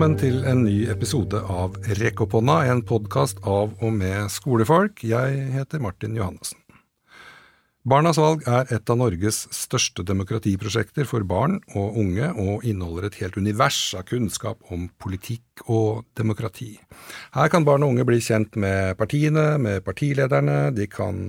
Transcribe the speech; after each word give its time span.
Velkommen 0.00 0.16
til 0.16 0.38
en 0.48 0.62
ny 0.64 0.86
episode 0.88 1.36
av 1.52 1.74
Rekk 1.98 2.22
opp 2.24 2.32
hånda, 2.38 2.54
en 2.72 2.78
podkast 2.88 3.42
av 3.44 3.74
og 3.84 3.90
med 3.92 4.30
skolefolk. 4.32 5.02
Jeg 5.04 5.42
heter 5.52 5.82
Martin 5.84 6.14
Johannessen. 6.16 6.56
Barnas 7.84 8.16
valg 8.16 8.46
er 8.48 8.72
et 8.72 8.92
av 8.92 8.96
Norges 8.96 9.42
største 9.52 10.00
demokratiprosjekter 10.08 11.04
for 11.04 11.28
barn 11.28 11.58
og 11.76 11.98
unge, 12.00 12.30
og 12.32 12.64
inneholder 12.64 13.10
et 13.10 13.18
helt 13.20 13.36
univers 13.36 13.82
av 13.92 14.06
kunnskap 14.08 14.72
om 14.72 14.88
politikk 15.04 15.66
og 15.66 16.06
demokrati. 16.16 16.70
Her 17.36 17.52
kan 17.52 17.68
barn 17.68 17.84
og 17.84 17.92
unge 17.92 18.08
bli 18.08 18.22
kjent 18.24 18.56
med 18.56 18.96
partiene, 18.96 19.58
med 19.60 19.84
partilederne, 19.84 20.70
de 20.72 20.88
kan 20.88 21.20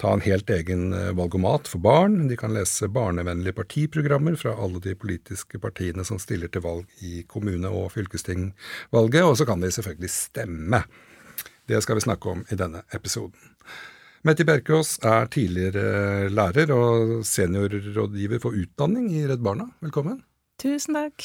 ta 0.00 0.12
en 0.12 0.24
helt 0.24 0.50
egen 0.50 0.88
valgomat 1.16 1.68
for 1.70 1.82
barn, 1.84 2.28
de 2.28 2.36
kan 2.36 2.54
lese 2.56 2.88
barnevennlige 2.90 3.54
partiprogrammer 3.54 4.34
fra 4.40 4.56
alle 4.58 4.82
de 4.82 4.96
politiske 4.98 5.60
partiene 5.62 6.04
som 6.04 6.18
stiller 6.18 6.50
til 6.50 6.64
valg 6.64 7.04
i 7.06 7.22
kommune- 7.30 7.70
og 7.70 7.92
fylkestingvalget, 7.94 9.22
og 9.22 9.36
så 9.38 9.46
kan 9.46 9.62
de 9.62 9.70
selvfølgelig 9.74 10.10
stemme. 10.10 10.82
Det 11.66 11.80
skal 11.82 11.96
vi 11.96 12.04
snakke 12.04 12.28
om 12.28 12.44
i 12.50 12.58
denne 12.58 12.82
episoden. 12.92 13.52
Mette 14.24 14.44
Bjerkås 14.48 14.98
er 15.04 15.26
tidligere 15.28 16.30
lærer 16.32 16.70
og 16.72 17.26
seniorrådgiver 17.28 18.40
for 18.40 18.56
utdanning 18.56 19.10
i 19.12 19.26
Redd 19.28 19.42
Barna. 19.44 19.66
Velkommen. 19.84 20.22
Tusen 20.60 20.96
takk. 20.96 21.24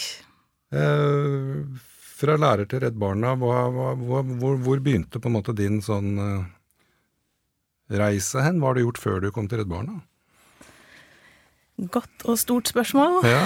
Eh, 0.76 1.62
fra 2.20 2.36
lærer 2.36 2.68
til 2.68 2.84
Redd 2.84 2.98
Barna, 3.00 3.38
hva, 3.40 3.62
hva, 3.72 3.94
hvor, 3.96 4.60
hvor, 4.60 4.82
begynte 4.84 5.22
på 5.24 5.32
en 5.32 5.38
måte 5.38 5.56
din 5.56 5.80
sånn 5.86 6.12
eh, 6.20 6.50
reise 7.90 8.44
hen? 8.46 8.62
Hva 8.62 8.72
har 8.72 8.78
du 8.78 8.86
gjort 8.86 9.02
før 9.02 9.20
du 9.24 9.32
kom 9.34 9.50
til 9.50 9.62
Redd 9.62 9.72
Barna? 9.72 10.02
Godt 11.80 12.26
og 12.28 12.36
stort 12.40 12.68
spørsmål. 12.68 13.22
Ja. 13.24 13.40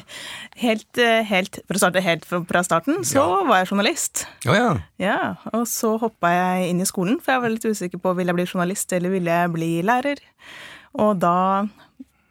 helt, 0.64 0.98
eh, 0.98 1.20
helt, 1.26 1.60
for 1.68 1.78
å 1.78 1.82
starte 1.84 2.02
helt 2.02 2.24
fra 2.26 2.62
starten, 2.66 3.04
så 3.06 3.22
ja. 3.22 3.42
var 3.46 3.60
jeg 3.60 3.70
journalist. 3.70 4.24
Oh, 4.48 4.56
ja. 4.56 4.72
ja. 4.98 5.18
Og 5.54 5.68
så 5.70 5.94
hoppa 6.02 6.32
jeg 6.34 6.72
inn 6.72 6.82
i 6.82 6.88
skolen, 6.88 7.20
for 7.22 7.36
jeg 7.36 7.44
var 7.44 7.54
litt 7.54 7.68
usikker 7.68 8.02
på 8.02 8.16
vil 8.18 8.32
jeg 8.32 8.38
bli 8.40 8.48
journalist 8.48 8.96
eller 8.96 9.14
ville 9.14 9.38
jeg 9.42 9.54
bli 9.54 9.70
lærer. 9.86 10.24
Og 10.98 11.20
da 11.22 11.36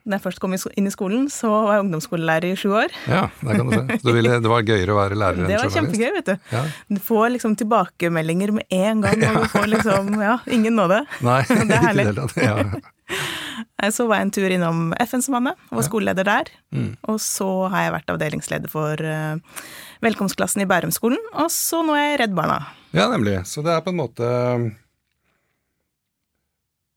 da 0.08 0.18
jeg 0.18 0.24
først 0.24 0.40
kom 0.42 0.54
inn 0.56 0.88
i 0.88 0.94
skolen, 0.94 1.26
så 1.34 1.50
var 1.52 1.76
jeg 1.76 1.84
ungdomsskolelærer 1.86 2.54
i 2.54 2.58
sju 2.60 2.72
år. 2.78 2.94
Ja, 3.10 3.26
der 3.44 3.60
kan 3.60 3.68
du 3.70 3.76
se. 3.76 3.98
Du 4.06 4.12
ville, 4.16 4.38
det 4.42 4.52
var 4.52 4.64
gøyere 4.66 4.96
å 4.96 4.98
være 4.98 5.18
lærer 5.20 5.42
enn 5.42 5.50
journalist? 5.50 5.60
Det 5.60 5.68
var 5.68 5.76
kjempegøy, 5.76 6.14
vet 6.16 6.30
du. 6.30 6.56
Ja. 6.56 6.64
Du 6.88 7.02
får 7.04 7.28
liksom 7.36 7.58
tilbakemeldinger 7.60 8.56
med 8.56 8.78
en 8.80 9.04
gang, 9.04 9.26
og 9.30 9.44
du 9.44 9.52
får 9.52 9.68
liksom 9.76 10.16
ja, 10.24 10.40
ingen 10.56 10.80
nåde. 10.80 11.04
Nei, 11.26 11.42
det 11.70 11.78
er 11.78 11.86
herlig. 11.90 12.08
det. 12.16 13.94
Så 13.94 14.08
var 14.10 14.20
jeg 14.20 14.30
en 14.30 14.34
tur 14.40 14.56
innom 14.56 14.82
FN-sambandet, 15.04 15.70
var 15.76 15.88
skoleleder 15.88 16.28
der. 16.28 16.52
Mm. 16.76 16.92
Og 17.12 17.22
så 17.24 17.50
har 17.74 17.86
jeg 17.86 17.96
vært 18.00 18.14
avdelingsleder 18.16 18.72
for 18.72 19.04
uh, 19.04 19.64
velkomstklassen 20.06 20.64
i 20.64 20.70
Bærumsskolen, 20.70 21.22
og 21.36 21.52
så 21.54 21.84
nå 21.86 21.98
er 21.98 22.14
jeg 22.14 22.22
Redd 22.24 22.38
Barna. 22.38 22.62
Ja, 22.96 23.10
nemlig. 23.12 23.42
Så 23.46 23.62
det 23.66 23.76
er 23.76 23.84
på 23.86 23.94
en 23.94 24.00
måte 24.00 24.30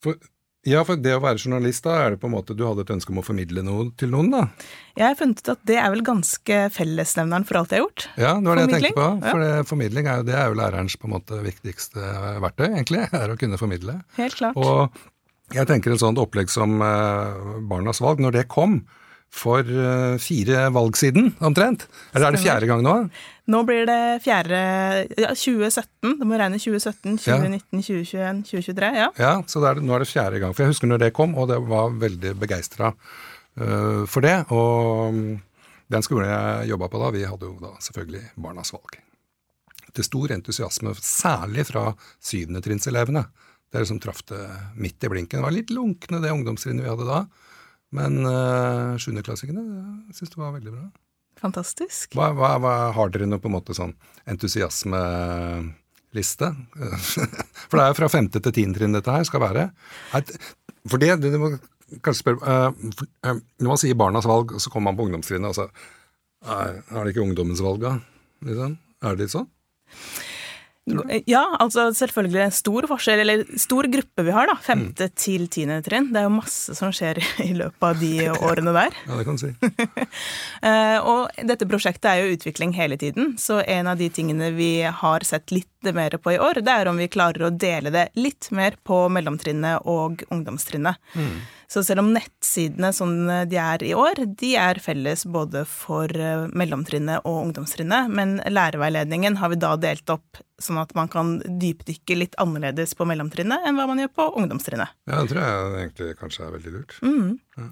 for 0.02 0.18
ja, 0.68 0.84
for 0.86 1.00
det 1.00 1.16
å 1.16 1.22
være 1.22 1.40
journalist, 1.42 1.82
da 1.82 1.96
er 2.04 2.14
det 2.14 2.20
på 2.22 2.28
en 2.28 2.34
måte 2.36 2.54
du 2.54 2.62
hadde 2.62 2.84
et 2.84 2.92
ønske 2.94 3.10
om 3.10 3.18
å 3.18 3.24
formidle 3.26 3.64
noe 3.66 3.88
til 3.98 4.12
noen, 4.14 4.28
da? 4.30 4.42
Jeg 4.94 5.08
har 5.08 5.16
funnet 5.18 5.42
ut 5.42 5.50
at 5.56 5.62
det 5.66 5.78
er 5.82 5.88
vel 5.90 6.04
ganske 6.06 6.58
fellesnevneren 6.76 7.46
for 7.48 7.58
alt 7.58 7.74
jeg 7.74 7.80
har 7.80 7.88
gjort. 7.88 8.06
Ja, 8.14 8.34
det 8.38 8.46
var 8.46 8.60
det 8.60 8.66
jeg 8.66 8.74
tenkte 8.76 8.92
på. 9.00 9.08
For 9.24 9.42
ja. 9.42 9.64
formidling 9.66 10.10
er 10.10 10.20
jo, 10.20 10.26
det 10.28 10.36
er 10.38 10.52
jo 10.52 10.58
lærerens 10.60 10.98
på 11.00 11.10
en 11.10 11.16
måte 11.16 11.40
viktigste 11.42 12.12
verktøy, 12.44 12.68
egentlig. 12.68 13.02
Er 13.22 13.34
å 13.34 13.38
kunne 13.40 13.58
formidle. 13.58 13.98
Helt 14.20 14.38
klart. 14.38 14.58
Og 14.62 15.56
jeg 15.56 15.68
tenker 15.68 15.96
et 15.96 16.02
sånt 16.02 16.20
opplegg 16.22 16.50
som 16.52 16.78
uh, 16.78 17.58
Barnas 17.68 18.00
valg, 18.04 18.22
når 18.22 18.38
det 18.38 18.48
kom, 18.52 18.84
for 19.32 19.66
uh, 19.66 20.14
fire 20.22 20.68
valg 20.74 20.96
siden, 21.00 21.32
omtrent. 21.42 21.88
Eller 22.12 22.30
er 22.30 22.36
det 22.36 22.44
fjerde 22.44 22.70
gang 22.70 22.86
nå? 22.86 22.96
Nå 23.50 23.62
blir 23.66 23.86
det 23.88 24.22
fjerde 24.22 24.58
ja, 25.18 25.32
2017. 25.34 26.18
Det 26.20 26.26
må 26.28 26.38
regne 26.38 26.60
2017, 26.62 27.16
2019, 27.24 27.82
2021, 27.82 28.42
2023. 28.46 28.90
Ja, 29.00 29.08
ja 29.18 29.32
så 29.50 29.62
er 29.66 29.78
det, 29.78 29.86
nå 29.86 29.96
er 29.96 30.04
det 30.04 30.10
fjerde 30.12 30.42
gang. 30.42 30.54
For 30.54 30.64
jeg 30.64 30.74
husker 30.74 30.90
når 30.90 31.02
det 31.02 31.14
kom, 31.16 31.34
og 31.34 31.50
det 31.50 31.58
var 31.66 31.96
veldig 32.04 32.36
begeistra 32.38 32.92
uh, 32.92 34.04
for 34.06 34.22
det. 34.22 34.36
Og 34.54 35.10
um, 35.10 35.22
den 35.92 36.06
skolen 36.06 36.30
jeg 36.30 36.70
jobba 36.70 36.90
på 36.92 37.02
da, 37.02 37.10
vi 37.18 37.26
hadde 37.26 37.50
jo 37.50 37.56
da 37.62 37.74
selvfølgelig 37.82 38.24
Barnas 38.46 38.72
valg. 38.76 39.00
Til 39.92 40.06
stor 40.06 40.38
entusiasme, 40.38 40.94
særlig 41.02 41.66
fra 41.68 41.88
syvendetrinnselevene. 42.22 43.26
Dere 43.72 43.88
som 43.88 43.98
traff 44.00 44.22
det 44.28 44.40
midt 44.78 45.02
i 45.02 45.10
blinken. 45.10 45.40
Det 45.40 45.48
var 45.48 45.56
litt 45.56 45.72
lunkne, 45.74 46.22
det 46.22 46.30
ungdomstrinnet 46.30 46.86
vi 46.86 46.92
hadde 46.94 47.10
da. 47.10 47.24
Men 47.98 48.22
uh, 48.22 48.94
sjuendeklassingene 49.02 50.14
syns 50.14 50.30
det 50.30 50.38
var 50.38 50.54
veldig 50.54 50.78
bra. 50.78 50.86
Fantastisk. 51.42 52.14
Hva, 52.14 52.28
hva, 52.36 52.50
hva, 52.62 52.74
har 52.96 53.08
dere 53.12 53.26
noe 53.26 53.40
på 53.42 53.48
en 53.50 53.56
måte 53.56 53.74
sånn 53.76 53.94
entusiasmeliste? 54.30 56.48
for 57.68 57.76
det 57.76 57.82
er 57.82 57.90
jo 57.90 57.98
fra 57.98 58.12
femte 58.12 58.38
til 58.42 58.54
tiende 58.54 58.76
trinn 58.78 58.94
dette 58.94 59.14
her 59.14 59.24
skal 59.26 59.42
være. 59.42 59.62
For 60.86 60.96
det, 61.02 61.10
det, 61.24 61.38
må 61.40 61.46
kanskje 62.02 62.22
spørre 62.22 62.40
uh, 62.46 62.70
Når 63.62 63.68
man 63.68 63.80
sier 63.80 63.98
barnas 63.98 64.28
valg, 64.28 64.46
så 64.62 64.68
kommer 64.72 64.86
man 64.90 64.98
på 64.98 65.04
ungdomstrinnet, 65.08 65.48
og 65.50 65.56
så 65.58 65.64
er, 66.42 66.68
er 66.82 67.00
det 67.02 67.10
ikke 67.12 67.26
ungdommens 67.26 67.64
valg, 67.64 67.80
da? 67.82 67.92
Liksom? 68.46 68.70
Er 69.02 69.08
det 69.14 69.20
litt 69.26 69.34
sånn? 69.34 69.50
Ja, 71.30 71.42
altså 71.62 71.84
selvfølgelig 71.94 72.40
en 72.42 72.54
stor 72.54 72.86
forskjell, 72.90 73.20
eller 73.22 73.44
stor 73.60 73.86
gruppe 73.90 74.24
vi 74.26 74.32
har, 74.34 74.48
da. 74.50 74.56
Femte 74.64 75.06
mm. 75.06 75.14
til 75.14 75.44
tiende 75.52 75.78
trinn. 75.86 76.08
Det 76.10 76.18
er 76.18 76.26
jo 76.26 76.32
masse 76.34 76.74
som 76.74 76.90
skjer 76.94 77.20
i 77.44 77.52
løpet 77.54 77.86
av 77.86 78.00
de 78.00 78.12
årene 78.50 78.74
der. 78.74 78.98
ja, 79.06 79.18
det 79.20 79.26
kan 79.28 79.38
du 79.38 79.44
si. 79.44 79.52
uh, 80.66 80.98
og 81.12 81.44
dette 81.52 81.68
prosjektet 81.70 82.10
er 82.10 82.22
jo 82.22 82.34
utvikling 82.34 82.74
hele 82.74 82.98
tiden, 82.98 83.36
så 83.38 83.60
en 83.62 83.92
av 83.92 84.00
de 84.00 84.10
tingene 84.10 84.50
vi 84.56 84.72
har 84.82 85.28
sett 85.28 85.54
litt 85.54 85.68
mer 85.94 86.14
på 86.22 86.34
i 86.34 86.42
år, 86.42 86.62
det 86.62 86.74
er 86.74 86.90
om 86.90 86.98
vi 86.98 87.10
klarer 87.10 87.46
å 87.46 87.54
dele 87.54 87.90
det 87.94 88.08
litt 88.18 88.50
mer 88.54 88.76
på 88.86 89.04
mellomtrinnet 89.10 89.86
og 89.90 90.22
ungdomstrinnet. 90.34 90.98
Mm. 91.14 91.34
Så 91.72 91.80
selv 91.86 92.02
om 92.02 92.10
nettsidene 92.12 92.90
som 92.92 93.14
de 93.48 93.56
er 93.56 93.82
i 93.86 93.94
år, 93.96 94.18
de 94.36 94.50
er 94.60 94.76
felles 94.82 95.22
både 95.24 95.62
for 95.64 96.10
eh, 96.12 96.44
mellomtrinnet 96.52 97.24
og 97.24 97.38
ungdomstrinnet, 97.46 98.10
men 98.12 98.34
lærerveiledningen 98.44 99.38
har 99.40 99.54
vi 99.54 99.60
da 99.62 99.70
delt 99.80 100.12
opp 100.12 100.42
sånn 100.60 100.82
at 100.82 100.92
man 100.98 101.08
kan 101.12 101.38
dypdykke 101.46 102.18
litt 102.18 102.36
annerledes 102.42 102.92
på 102.98 103.06
mellomtrinnet 103.08 103.64
enn 103.64 103.80
hva 103.80 103.88
man 103.88 104.02
gjør 104.02 104.12
på 104.18 104.28
ungdomstrinnet. 104.42 104.92
Ja, 105.08 105.22
det 105.22 105.32
tror 105.32 105.42
jeg 105.46 105.72
egentlig 105.80 106.10
kanskje 106.20 106.44
er 106.44 106.54
veldig 106.58 106.74
lurt. 106.76 106.94
Mm. 107.00 107.32
Ja. 107.56 107.70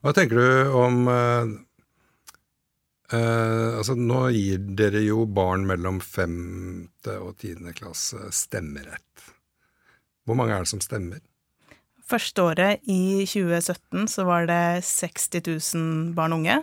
Hva 0.00 0.16
tenker 0.16 0.40
du 0.40 0.76
om 0.80 1.00
uh, 1.12 1.54
uh, 3.14 3.78
Altså, 3.78 3.94
nå 3.94 4.26
gir 4.34 4.62
dere 4.80 5.04
jo 5.04 5.22
barn 5.28 5.68
mellom 5.68 6.02
femte 6.02 7.18
og 7.20 7.36
tiende 7.44 7.76
klasse 7.76 8.32
stemmerett. 8.34 9.28
Hvor 10.26 10.38
mange 10.38 10.56
er 10.56 10.66
det 10.66 10.72
som 10.72 10.82
stemmer? 10.82 11.22
Første 12.10 12.42
året, 12.42 12.80
i 12.90 13.22
2017, 13.28 14.08
så 14.10 14.24
var 14.26 14.48
det 14.50 14.82
60 14.86 15.30
000 15.46 16.14
barn 16.16 16.34
og 16.34 16.42
unge 16.42 16.56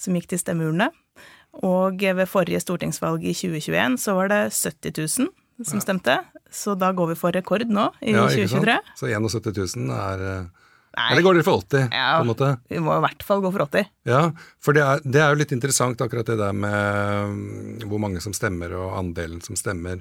som 0.00 0.16
gikk 0.16 0.30
til 0.30 0.40
stemmeurnene. 0.40 0.88
Og 1.66 2.00
ved 2.00 2.28
forrige 2.30 2.60
stortingsvalg 2.62 3.24
i 3.26 3.34
2021 3.34 3.98
så 4.00 4.14
var 4.16 4.30
det 4.32 4.40
70 4.54 4.94
000 5.18 5.66
som 5.66 5.82
stemte. 5.82 6.20
Så 6.50 6.76
da 6.78 6.92
går 6.96 7.12
vi 7.12 7.18
for 7.18 7.34
rekord 7.34 7.66
nå, 7.68 7.90
i 8.00 8.14
ja, 8.14 8.28
2023. 8.30 8.78
Så 9.00 9.10
71 9.10 9.76
000 9.76 9.92
er 9.98 10.24
eh, 10.28 10.64
Nei. 10.98 11.12
Eller 11.12 11.22
går 11.22 11.36
dere 11.36 11.46
for 11.46 11.62
80, 11.62 11.92
ja, 11.94 12.06
på 12.16 12.24
en 12.24 12.30
måte? 12.32 12.46
Vi 12.72 12.78
må 12.82 12.94
i 12.96 13.02
hvert 13.04 13.20
fall 13.22 13.42
gå 13.44 13.50
for 13.54 13.62
80. 13.68 13.90
Ja, 14.08 14.22
for 14.64 14.74
det 14.74 14.82
er, 14.82 15.02
det 15.04 15.20
er 15.22 15.28
jo 15.30 15.38
litt 15.38 15.52
interessant 15.54 16.00
akkurat 16.02 16.26
det 16.26 16.38
der 16.40 16.56
med 16.56 17.34
mm, 17.34 17.84
hvor 17.90 18.00
mange 18.02 18.22
som 18.24 18.34
stemmer, 18.34 18.72
og 18.74 18.96
andelen 18.98 19.38
som 19.44 19.58
stemmer. 19.58 20.00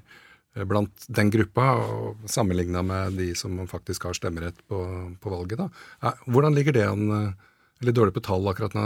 Eh, 0.58 0.66
blant 0.66 1.08
den 1.08 1.32
gruppa, 1.34 1.70
og 1.78 2.30
sammenligna 2.30 2.84
med 2.86 3.18
de 3.20 3.32
som 3.38 3.60
faktisk 3.70 4.10
har 4.10 4.18
stemmerett 4.18 4.60
på, 4.70 4.82
på 5.22 5.34
valget. 5.34 5.62
Da. 5.62 6.14
Hvordan 6.26 6.58
ligger 6.58 6.76
det 6.76 6.88
an? 6.90 7.08
Eh, 7.14 7.54
litt 7.86 7.98
dårlig 7.98 8.16
på 8.16 8.26
tall 8.26 8.48
akkurat 8.50 8.74
nå, 8.74 8.84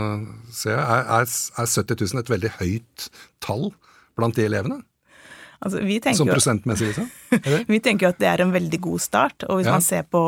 ser 0.52 0.76
jeg. 0.76 0.84
Er, 0.84 1.06
er, 1.22 1.28
er 1.62 1.68
70 1.70 2.02
000 2.12 2.20
et 2.20 2.32
veldig 2.32 2.56
høyt 2.60 3.06
tall 3.40 3.70
blant 4.18 4.36
de 4.36 4.44
elevene? 4.44 4.82
Altså, 5.62 5.78
Som 6.18 6.26
prosentmessig, 6.26 6.88
liksom? 6.90 7.06
vi 7.70 7.78
tenker 7.78 8.08
jo 8.08 8.10
at 8.10 8.18
det 8.18 8.26
er 8.26 8.42
en 8.42 8.50
veldig 8.52 8.80
god 8.82 9.02
start. 9.04 9.44
Og 9.46 9.60
hvis 9.60 9.68
ja. 9.70 9.76
man 9.76 9.84
ser 9.86 10.02
på 10.10 10.22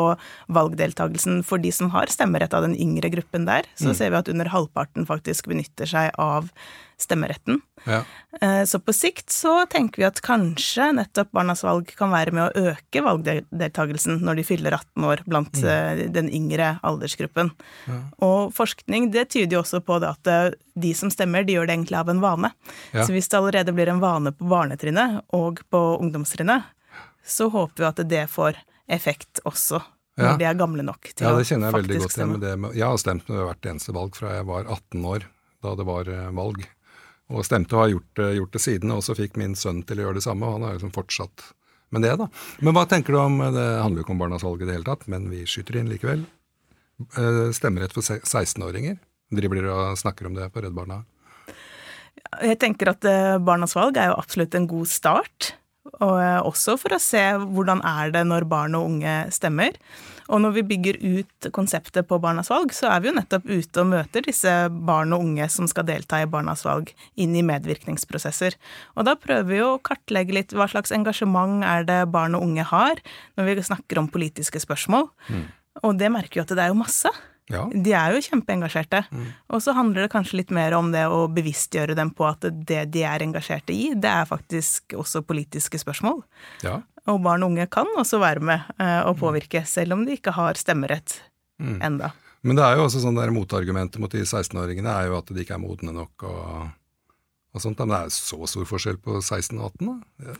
valgdeltakelsen 0.54 1.42
for 1.46 1.58
de 1.58 1.72
som 1.74 1.90
har 1.90 2.12
stemmerett 2.12 2.54
av 2.54 2.62
den 2.68 2.76
yngre 2.78 3.10
gruppen 3.10 3.48
der, 3.48 3.66
så 3.74 3.90
mm. 3.90 3.96
ser 3.98 4.14
vi 4.14 4.20
at 4.20 4.30
under 4.30 4.52
halvparten 4.54 5.08
faktisk 5.10 5.50
benytter 5.50 5.90
seg 5.90 6.14
av 6.22 6.52
stemmeretten. 7.00 7.60
Ja. 7.84 8.02
Eh, 8.40 8.64
så 8.64 8.78
på 8.78 8.92
sikt 8.92 9.30
så 9.30 9.66
tenker 9.70 10.02
vi 10.02 10.06
at 10.08 10.20
kanskje 10.24 10.90
nettopp 10.96 11.32
Barnas 11.34 11.64
valg 11.64 11.90
kan 11.98 12.12
være 12.14 12.34
med 12.34 12.44
å 12.46 12.70
øke 12.72 13.02
valgdeltakelsen 13.04 14.22
når 14.24 14.40
de 14.40 14.46
fyller 14.46 14.76
18 14.76 15.08
år 15.10 15.24
blant 15.28 15.60
mm. 15.60 15.70
Eh, 15.74 16.04
den 16.12 16.28
yngre 16.32 16.74
aldersgruppen. 16.86 17.50
Ja. 17.88 18.00
Og 18.24 18.54
forskning 18.56 19.10
det 19.14 19.28
tyder 19.34 19.58
jo 19.58 19.62
også 19.62 19.80
på 19.84 19.98
det 20.02 20.12
at 20.12 20.30
eh, 20.30 20.50
de 20.74 20.92
som 20.96 21.12
stemmer, 21.12 21.46
de 21.46 21.56
gjør 21.56 21.68
det 21.68 21.76
egentlig 21.76 21.98
av 22.00 22.12
en 22.12 22.22
vane. 22.22 22.52
Ja. 22.92 23.04
Så 23.04 23.14
hvis 23.14 23.30
det 23.30 23.38
allerede 23.38 23.74
blir 23.76 23.90
en 23.90 24.02
vane 24.02 24.34
på 24.34 24.48
barnetrinnet 24.50 25.22
og 25.36 25.62
på 25.70 25.82
ungdomstrinnet, 26.00 26.70
så 27.24 27.48
håper 27.52 27.82
vi 27.82 27.90
at 27.90 28.02
det 28.10 28.24
får 28.32 28.60
effekt 28.92 29.40
også 29.48 29.80
når 30.20 30.36
de 30.38 30.46
er 30.46 30.54
gamle 30.54 30.84
nok 30.86 31.08
til 31.10 31.26
å 31.26 31.32
faktisk 31.32 31.32
stemme. 31.32 31.32
Ja, 31.32 31.38
det 31.40 31.48
kjenner 31.48 31.66
jeg 31.66 31.74
veldig 31.74 32.00
godt 32.02 32.18
igjen 32.18 32.32
med 32.34 32.44
det. 32.44 32.78
Jeg 32.78 32.86
har 32.86 33.00
stemt 33.02 33.30
med 33.30 33.40
hvert 33.48 33.68
eneste 33.70 33.94
valg 33.96 34.18
fra 34.18 34.34
jeg 34.36 34.46
var 34.46 34.68
18 34.68 35.08
år, 35.10 35.24
da 35.64 35.72
det 35.80 35.86
var 35.88 36.10
valg. 36.36 36.66
Og 37.32 37.44
stemte 37.46 37.76
og 37.76 37.84
har 37.84 37.92
gjort, 37.94 38.22
gjort, 38.36 38.52
det 38.52 38.62
siden, 38.62 38.92
og 38.92 39.04
så 39.06 39.16
fikk 39.16 39.38
min 39.40 39.54
sønn 39.56 39.82
til 39.88 40.00
å 40.00 40.08
gjøre 40.08 40.20
det 40.20 40.26
samme, 40.26 40.46
og 40.46 40.58
han 40.58 40.66
har 40.68 40.76
liksom 40.76 40.92
fortsatt 40.94 41.46
med 41.94 42.04
det, 42.04 42.14
da. 42.20 42.28
Men 42.64 42.76
hva 42.76 42.84
tenker 42.90 43.14
du 43.14 43.20
om 43.20 43.38
Det 43.38 43.64
handler 43.80 44.00
jo 44.00 44.04
ikke 44.04 44.14
om 44.16 44.22
barnas 44.24 44.44
valg 44.44 44.62
i 44.62 44.68
det 44.68 44.76
hele 44.76 44.88
tatt, 44.88 45.06
men 45.10 45.28
vi 45.32 45.44
skyter 45.48 45.78
inn 45.80 45.90
likevel. 45.92 46.24
Eh, 47.18 47.50
stemmerett 47.54 47.94
for 47.94 48.06
16-åringer. 48.06 48.98
Driver 49.34 49.58
dere 49.58 49.74
og 49.74 49.98
snakker 49.98 50.28
om 50.28 50.36
det 50.36 50.50
på 50.54 50.62
Redd 50.62 50.76
Barna? 50.76 51.02
Jeg 52.42 52.58
tenker 52.62 52.92
at 52.92 53.06
eh, 53.08 53.36
Barnas 53.42 53.74
valg 53.76 53.98
er 53.98 54.10
jo 54.10 54.18
absolutt 54.18 54.54
en 54.58 54.68
god 54.70 54.90
start. 54.90 55.54
Og 56.00 56.16
eh, 56.18 56.40
også 56.42 56.76
for 56.80 56.96
å 56.96 57.02
se 57.02 57.22
hvordan 57.42 57.82
er 57.86 58.14
det 58.14 58.24
når 58.28 58.46
barn 58.50 58.78
og 58.78 58.88
unge 58.92 59.16
stemmer. 59.34 59.76
Og 60.32 60.40
når 60.40 60.54
vi 60.56 60.64
bygger 60.72 60.98
ut 61.02 61.48
konseptet 61.56 62.08
på 62.08 62.18
Barnas 62.22 62.50
valg, 62.52 62.72
så 62.76 62.88
er 62.92 63.02
vi 63.02 63.10
jo 63.10 63.16
nettopp 63.18 63.48
ute 63.48 63.82
og 63.82 63.90
møter 63.90 64.24
disse 64.24 64.52
barn 64.70 65.12
og 65.16 65.26
unge 65.26 65.48
som 65.52 65.68
skal 65.70 65.86
delta 65.88 66.22
i 66.22 66.28
Barnas 66.30 66.64
valg, 66.66 66.92
inn 67.20 67.34
i 67.36 67.44
medvirkningsprosesser. 67.46 68.56
Og 68.96 69.08
da 69.08 69.16
prøver 69.20 69.50
vi 69.50 69.60
å 69.64 69.76
kartlegge 69.84 70.36
litt 70.38 70.56
hva 70.56 70.68
slags 70.70 70.94
engasjement 70.94 71.66
er 71.68 71.84
det 71.88 72.00
barn 72.14 72.38
og 72.38 72.46
unge 72.48 72.64
har 72.70 73.02
når 73.36 73.50
vi 73.50 73.68
snakker 73.68 74.00
om 74.00 74.10
politiske 74.12 74.62
spørsmål. 74.62 75.10
Mm. 75.28 75.46
Og 75.84 75.96
det 75.98 76.12
merker 76.14 76.40
jo 76.40 76.46
at 76.46 76.54
det 76.54 76.64
er 76.64 76.72
jo 76.72 76.82
masse. 76.82 77.10
Ja. 77.52 77.66
De 77.68 77.92
er 77.92 78.14
jo 78.14 78.22
kjempeengasjerte. 78.24 79.02
Mm. 79.12 79.28
Og 79.52 79.60
så 79.60 79.74
handler 79.76 80.06
det 80.06 80.12
kanskje 80.14 80.40
litt 80.40 80.52
mer 80.54 80.76
om 80.78 80.90
det 80.94 81.04
å 81.12 81.26
bevisstgjøre 81.32 81.96
dem 81.98 82.14
på 82.16 82.26
at 82.28 82.46
det 82.68 82.86
de 82.94 83.04
er 83.04 83.24
engasjerte 83.26 83.74
i, 83.74 83.90
det 83.92 84.10
er 84.10 84.28
faktisk 84.28 84.96
også 84.96 85.24
politiske 85.28 85.80
spørsmål. 85.80 86.22
Ja. 86.64 86.78
Og 87.10 87.20
barn 87.24 87.44
og 87.44 87.52
unge 87.52 87.66
kan 87.72 87.90
også 88.00 88.20
være 88.22 88.40
med 88.48 88.64
uh, 88.80 89.02
og 89.10 89.18
påvirke, 89.20 89.64
selv 89.68 89.98
om 89.98 90.06
de 90.06 90.16
ikke 90.16 90.32
har 90.38 90.56
stemmerett 90.56 91.18
mm. 91.60 91.82
enda. 91.84 92.14
Men 92.44 92.56
det 92.56 92.64
er 92.64 92.78
jo 92.78 92.86
også 92.86 93.02
sånn 93.04 93.18
der 93.18 93.32
motargumentet 93.32 94.00
mot 94.00 94.12
de 94.12 94.24
16-åringene 94.24 94.92
er 94.92 95.10
jo 95.10 95.18
at 95.18 95.28
de 95.32 95.44
ikke 95.44 95.56
er 95.56 95.62
modne 95.62 95.92
nok 95.96 96.24
og, 96.28 96.48
og 97.52 97.64
sånt. 97.64 97.80
Men 97.80 97.92
det 97.92 98.00
er 98.00 98.16
så 98.16 98.40
stor 98.48 98.68
forskjell 98.68 99.00
på 99.04 99.20
16 99.20 99.60
og 99.60 99.70
18, 99.72 99.92
da? 99.92 100.34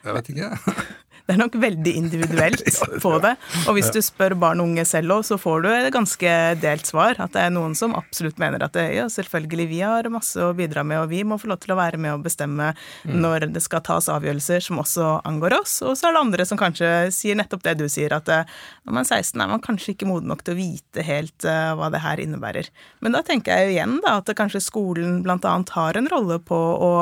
Jeg 0.00 0.16
vet 0.16 0.30
ikke. 0.34 0.50
Det 1.30 1.36
er 1.36 1.44
nok 1.44 1.56
veldig 1.62 1.92
individuelt 1.94 2.64
på 3.04 3.10
det. 3.22 3.36
Og 3.70 3.76
hvis 3.76 3.92
du 3.94 4.00
spør 4.02 4.34
barn 4.40 4.58
og 4.58 4.72
unge 4.72 4.82
selv 4.88 5.14
òg, 5.14 5.22
så 5.28 5.36
får 5.38 5.62
du 5.62 5.68
et 5.70 5.92
ganske 5.94 6.32
delt 6.58 6.88
svar. 6.90 7.20
At 7.22 7.36
det 7.36 7.44
er 7.46 7.52
noen 7.54 7.76
som 7.78 7.94
absolutt 7.94 8.40
mener 8.42 8.64
at 8.66 8.74
det, 8.74 8.88
ja, 8.96 9.04
selvfølgelig, 9.06 9.66
vi 9.70 9.78
har 9.86 10.08
masse 10.10 10.42
å 10.42 10.50
bidra 10.58 10.82
med, 10.82 11.04
og 11.04 11.12
vi 11.12 11.22
må 11.22 11.38
få 11.38 11.52
lov 11.52 11.60
til 11.62 11.76
å 11.76 11.78
være 11.78 12.00
med 12.02 12.16
og 12.16 12.26
bestemme 12.26 12.72
mm. 12.74 13.14
når 13.22 13.46
det 13.54 13.62
skal 13.62 13.84
tas 13.86 14.10
avgjørelser 14.10 14.66
som 14.66 14.82
også 14.82 15.12
angår 15.30 15.60
oss. 15.60 15.78
Og 15.86 15.94
så 15.94 16.10
er 16.10 16.18
det 16.18 16.24
andre 16.24 16.48
som 16.50 16.58
kanskje 16.58 16.90
sier 17.14 17.38
nettopp 17.38 17.62
det 17.68 17.78
du 17.78 17.86
sier, 17.86 18.10
at 18.18 18.34
eh, 18.34 18.58
når 18.82 18.98
man 18.98 19.06
er 19.06 19.22
16 19.22 19.46
er 19.46 19.54
man 19.54 19.62
kanskje 19.62 19.94
ikke 19.94 20.10
moden 20.10 20.34
nok 20.34 20.42
til 20.42 20.56
å 20.56 20.60
vite 20.64 21.06
helt 21.06 21.46
uh, 21.46 21.76
hva 21.78 21.92
det 21.94 22.02
her 22.02 22.26
innebærer. 22.26 22.74
Men 23.06 23.14
da 23.14 23.22
tenker 23.26 23.54
jeg 23.54 23.70
jo 23.70 23.76
igjen 23.76 24.00
da, 24.02 24.18
at 24.18 24.34
kanskje 24.34 24.66
skolen 24.66 25.20
bl.a. 25.22 25.58
har 25.78 26.00
en 26.00 26.10
rolle 26.10 26.42
på 26.42 26.58
å 26.58 26.94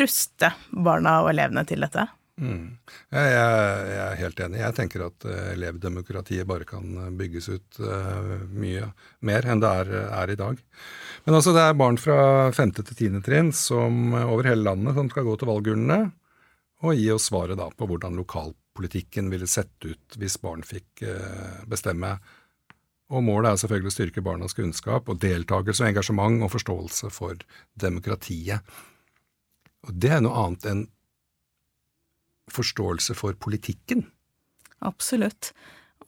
ruste 0.00 0.54
barna 0.72 1.20
og 1.26 1.34
elevene 1.34 1.68
til 1.68 1.84
dette. 1.84 2.08
Mm. 2.36 2.76
Jeg, 3.14 3.28
jeg, 3.32 4.00
er 4.04 4.18
helt 4.20 4.40
enig. 4.44 4.60
Jeg 4.60 4.76
tenker 4.76 5.06
at 5.06 5.24
uh, 5.24 5.52
elevdemokratiet 5.54 6.48
bare 6.48 6.66
kan 6.68 6.84
eh, 7.00 7.12
bygges 7.16 7.48
ut 7.48 7.78
uh, 7.80 8.34
mye 8.52 8.90
mer 9.24 9.48
enn 9.48 9.62
det 9.62 9.70
er, 9.80 9.92
er, 10.04 10.32
i 10.34 10.36
dag. 10.36 10.60
Men 11.24 11.38
altså, 11.38 11.54
det 11.56 11.64
er 11.64 11.78
barn 11.80 11.96
fra 12.00 12.18
5. 12.52 12.74
til 12.76 12.92
10. 12.92 13.22
trinn 13.24 13.52
som 13.56 14.12
over 14.18 14.50
hele 14.50 14.66
landet 14.68 14.98
som 14.98 15.08
skal 15.12 15.24
gå 15.28 15.36
til 15.40 15.48
valgurnene 15.48 16.00
og 16.84 16.98
gi 16.98 17.06
oss 17.14 17.30
svaret 17.30 17.56
da 17.56 17.70
på 17.72 17.88
hvordan 17.88 18.18
lokalpolitikken 18.20 19.30
ville 19.32 19.48
sett 19.48 19.88
ut 19.88 20.18
hvis 20.20 20.36
barn 20.42 20.60
fikk 20.66 21.06
bestemme. 21.64 22.18
Og 23.16 23.24
målet 23.24 23.48
er 23.48 23.62
selvfølgelig 23.62 23.88
å 23.88 23.94
styrke 23.94 24.24
barnas 24.26 24.54
kunnskap 24.58 25.08
og 25.08 25.22
deltakelse 25.22 25.86
og 25.86 25.88
engasjement 25.88 26.44
og 26.44 26.52
forståelse 26.52 27.08
for 27.14 27.40
demokratiet. 27.80 28.76
Og 29.88 29.96
det 29.96 30.12
er 30.18 30.20
noe 30.20 30.42
annet 30.42 30.68
enn 30.68 30.84
forståelse 32.52 33.16
for 33.18 33.38
politikken. 33.40 34.06
Absolutt. 34.84 35.52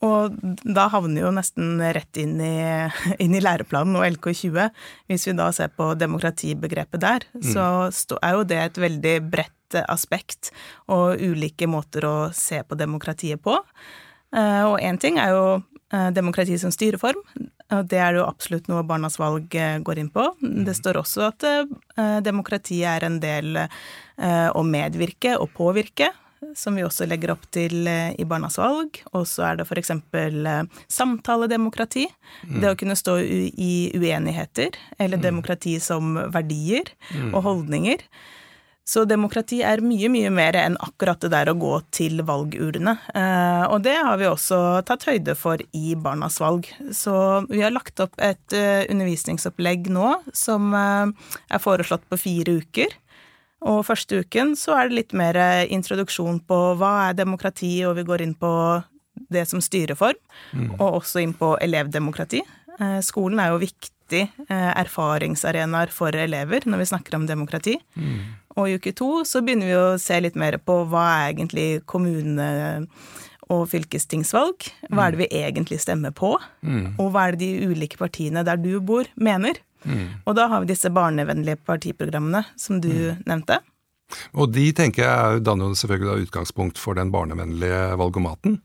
Og 0.05 0.35
da 0.63 0.85
havner 0.93 1.25
jo 1.25 1.31
nesten 1.35 1.79
rett 1.95 2.19
inn 2.21 2.37
i, 2.39 2.55
inn 3.23 3.35
i 3.35 3.43
læreplanen 3.43 3.97
og 3.99 4.05
LK20. 4.07 4.69
Hvis 5.11 5.27
vi 5.27 5.35
da 5.37 5.49
ser 5.55 5.73
på 5.75 5.91
demokratibegrepet 5.99 7.03
der, 7.03 7.25
mm. 7.35 7.47
så 7.51 8.19
er 8.21 8.37
jo 8.37 8.45
det 8.47 8.61
et 8.63 8.83
veldig 8.87 9.15
bredt 9.31 9.55
aspekt 9.85 10.49
og 10.89 11.19
ulike 11.21 11.67
måter 11.69 12.07
å 12.07 12.15
se 12.33 12.63
på 12.65 12.77
demokratiet 12.79 13.41
på. 13.43 13.59
Eh, 14.35 14.63
og 14.65 14.79
én 14.81 14.97
ting 15.01 15.19
er 15.21 15.33
jo 15.35 15.43
eh, 15.91 16.09
demokrati 16.15 16.57
som 16.61 16.73
styreform. 16.73 17.19
Og 17.69 17.85
det 17.91 17.99
er 18.01 18.17
jo 18.17 18.25
absolutt 18.25 18.69
noe 18.71 18.85
Barnas 18.87 19.19
Valg 19.21 19.53
eh, 19.57 19.77
går 19.85 20.01
inn 20.01 20.09
på. 20.13 20.25
Det 20.39 20.73
står 20.77 21.01
også 21.03 21.27
at 21.27 21.45
demokrati 22.25 22.81
er 22.87 23.03
en 23.05 23.19
del 23.21 23.59
å 23.59 24.61
medvirke 24.65 25.35
og 25.39 25.51
påvirke 25.55 26.09
som 26.55 26.75
vi 26.75 26.85
også 26.85 27.07
legger 27.09 27.33
opp 27.33 27.45
til 27.53 27.87
eh, 27.89 28.15
i 28.19 28.25
Barnas 28.27 28.57
valg. 28.59 29.01
Og 29.13 29.27
så 29.29 29.45
er 29.49 29.59
det 29.59 29.67
f.eks. 29.67 29.91
Eh, 29.91 30.81
samtaledemokrati. 30.91 32.07
Mm. 32.47 32.59
Det 32.63 32.71
å 32.71 32.79
kunne 32.79 32.97
stå 32.99 33.19
i 33.19 33.73
uenigheter, 33.95 34.77
eller 34.97 35.19
mm. 35.19 35.25
demokrati 35.25 35.77
som 35.83 36.17
verdier 36.33 36.91
mm. 37.13 37.33
og 37.33 37.43
holdninger. 37.47 38.05
Så 38.89 39.03
demokrati 39.05 39.59
er 39.61 39.83
mye, 39.85 40.07
mye 40.09 40.31
mer 40.33 40.55
enn 40.57 40.79
akkurat 40.81 41.19
det 41.21 41.29
der 41.29 41.51
å 41.51 41.57
gå 41.59 41.75
til 41.93 42.23
valgurene. 42.25 42.95
Eh, 43.13 43.65
og 43.69 43.83
det 43.85 43.99
har 43.99 44.17
vi 44.17 44.29
også 44.29 44.79
tatt 44.87 45.05
høyde 45.11 45.35
for 45.37 45.61
i 45.77 45.93
Barnas 45.93 46.39
valg. 46.41 46.71
Så 46.95 47.13
vi 47.51 47.61
har 47.61 47.75
lagt 47.75 48.01
opp 48.01 48.17
et 48.17 48.55
undervisningsopplegg 48.55 49.91
nå 49.93 50.15
som 50.33 50.73
er 50.73 51.61
foreslått 51.61 52.07
på 52.09 52.17
fire 52.17 52.57
uker. 52.63 52.97
Og 53.67 53.81
første 53.87 54.21
uken 54.23 54.55
så 54.59 54.77
er 54.77 54.87
det 54.87 54.97
litt 54.97 55.17
mer 55.17 55.37
eh, 55.39 55.67
introduksjon 55.75 56.39
på 56.47 56.59
hva 56.79 56.93
er 57.09 57.19
demokrati, 57.19 57.73
og 57.87 57.97
vi 57.99 58.07
går 58.07 58.23
inn 58.23 58.35
på 58.39 58.51
det 59.29 59.43
som 59.49 59.61
styreform, 59.61 60.17
mm. 60.55 60.69
og 60.79 61.01
også 61.01 61.23
inn 61.23 61.35
på 61.37 61.53
elevdemokrati. 61.61 62.41
Eh, 62.79 62.99
skolen 63.05 63.41
er 63.43 63.51
jo 63.51 63.61
viktig 63.61 64.23
eh, 64.23 64.71
erfaringsarenaer 64.79 65.91
for 65.93 66.15
elever 66.15 66.63
når 66.65 66.83
vi 66.83 66.91
snakker 66.93 67.19
om 67.19 67.27
demokrati. 67.29 67.75
Mm. 67.99 68.19
Og 68.55 68.69
i 68.69 68.77
uke 68.79 68.95
to 68.95 69.25
så 69.27 69.43
begynner 69.43 69.69
vi 69.69 69.79
å 69.79 69.97
se 70.01 70.19
litt 70.23 70.39
mer 70.39 70.59
på 70.63 70.81
hva 70.89 71.07
er 71.17 71.33
egentlig 71.33 71.71
kommune- 71.89 72.85
og 73.49 73.63
fylkestingsvalg. 73.71 74.67
Hva 74.93 75.07
er 75.07 75.15
det 75.15 75.19
vi 75.23 75.27
egentlig 75.39 75.79
stemmer 75.81 76.13
på? 76.13 76.35
Mm. 76.61 76.99
Og 77.01 77.07
hva 77.09 77.23
er 77.25 77.33
det 77.33 77.47
de 77.47 77.69
ulike 77.71 77.97
partiene 77.97 78.43
der 78.45 78.59
du 78.61 78.75
bor, 78.77 79.09
mener? 79.17 79.57
Mm. 79.83 80.07
Og 80.25 80.35
da 80.37 80.47
har 80.51 80.63
vi 80.63 80.71
disse 80.71 80.91
barnevennlige 80.93 81.59
partiprogrammene 81.67 82.43
som 82.59 82.81
du 82.83 82.91
mm. 82.91 83.27
nevnte. 83.29 83.61
Og 84.33 84.49
de 84.53 84.71
tenker 84.75 85.05
jeg 85.05 85.43
danner 85.45 85.69
jo 85.69 85.77
selvfølgelig 85.77 86.09
da 86.09 86.25
utgangspunkt 86.25 86.81
for 86.81 86.97
den 86.97 87.13
barnevennlige 87.13 87.83
valgomaten. 87.99 88.57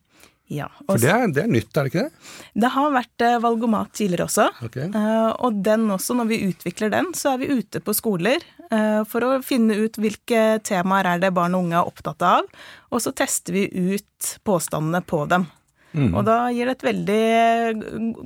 Ja. 0.52 0.66
For 0.84 1.00
det 1.00 1.08
er, 1.08 1.24
det 1.32 1.40
er, 1.46 1.48
nytt, 1.48 1.70
er 1.72 1.86
det 1.86 1.90
ikke 1.90 2.04
det? 2.04 2.32
Det 2.60 2.70
har 2.74 2.90
vært 2.92 3.24
uh, 3.24 3.38
valgomat 3.40 3.94
tidligere 3.96 4.26
også. 4.28 4.48
Okay. 4.66 4.90
Uh, 4.92 5.32
og 5.46 5.62
den 5.64 5.86
også, 5.94 6.16
når 6.18 6.28
vi 6.30 6.42
utvikler 6.50 6.92
den, 6.92 7.10
så 7.16 7.32
er 7.32 7.40
vi 7.40 7.48
ute 7.56 7.80
på 7.84 7.94
skoler 7.96 8.44
uh, 8.68 9.02
for 9.08 9.24
å 9.24 9.32
finne 9.44 9.78
ut 9.80 9.96
hvilke 10.00 10.60
temaer 10.66 11.14
er 11.14 11.24
det 11.24 11.32
barn 11.36 11.56
og 11.56 11.64
unge 11.64 11.80
er 11.80 11.88
opptatt 11.88 12.24
av, 12.28 12.48
og 12.92 13.02
så 13.02 13.14
tester 13.16 13.56
vi 13.56 13.94
ut 13.96 14.34
påstandene 14.44 15.00
på 15.08 15.24
dem. 15.32 15.48
Mm. 15.94 16.10
Og 16.10 16.24
da 16.26 16.38
gir 16.52 16.68
det 16.68 16.76
et 16.76 16.88
veldig, 16.90 17.24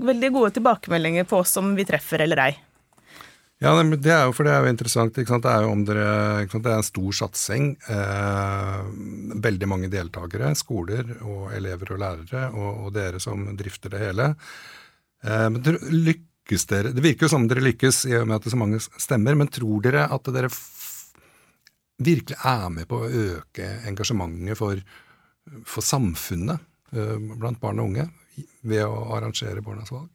veldig 0.09 0.30
gode 0.35 0.54
tilbakemeldinger 0.57 1.28
på 1.28 1.42
oss 1.45 1.52
om 1.61 1.75
vi 1.76 1.87
treffer 1.87 2.25
eller 2.25 2.49
ei. 2.49 2.52
Ja, 3.59 3.73
det 3.83 4.12
er 4.15 4.29
jo 4.29 4.35
for 4.37 4.47
det 4.47 4.53
er 4.55 4.62
jo 4.62 4.71
interessant. 4.71 5.17
Det 5.17 5.27
er 5.27 5.65
jo 5.65 5.73
om 5.73 5.81
dere, 5.87 6.47
det 6.47 6.61
er 6.62 6.77
en 6.77 6.87
stor 6.87 7.17
satsing. 7.25 7.73
Eh, 7.91 8.83
veldig 9.43 9.69
mange 9.71 9.91
deltakere, 9.91 10.53
skoler 10.59 11.17
og 11.27 11.50
elever 11.57 11.97
og 11.97 11.99
lærere, 12.05 12.45
og, 12.55 12.85
og 12.87 12.93
dere 12.95 13.19
som 13.23 13.49
drifter 13.59 13.91
det 13.91 14.03
hele. 14.05 14.29
Eh, 15.27 15.49
men 15.50 15.65
lykkes 16.07 16.69
dere 16.71 16.93
Det 16.95 17.03
virker 17.03 17.27
jo 17.27 17.33
som 17.35 17.49
dere 17.50 17.65
lykkes 17.67 18.05
i 18.07 18.15
og 18.21 18.29
med 18.29 18.38
at 18.38 18.47
det 18.47 18.55
så 18.55 18.61
mange 18.61 18.79
stemmer, 18.87 19.35
men 19.35 19.50
tror 19.50 19.83
dere 19.83 20.07
at 20.07 20.31
dere 20.35 20.53
virkelig 21.99 22.38
er 22.47 22.69
med 22.71 22.87
på 22.87 23.03
å 23.03 23.11
øke 23.11 23.67
engasjementet 23.91 24.55
for, 24.61 24.79
for 25.67 25.83
samfunnet 25.83 26.62
eh, 26.95 27.19
blant 27.35 27.59
barn 27.59 27.83
og 27.83 27.91
unge 27.91 28.07
ved 28.62 28.87
å 28.87 29.17
arrangere 29.19 29.67
Barnas 29.67 29.91
valg? 29.91 30.07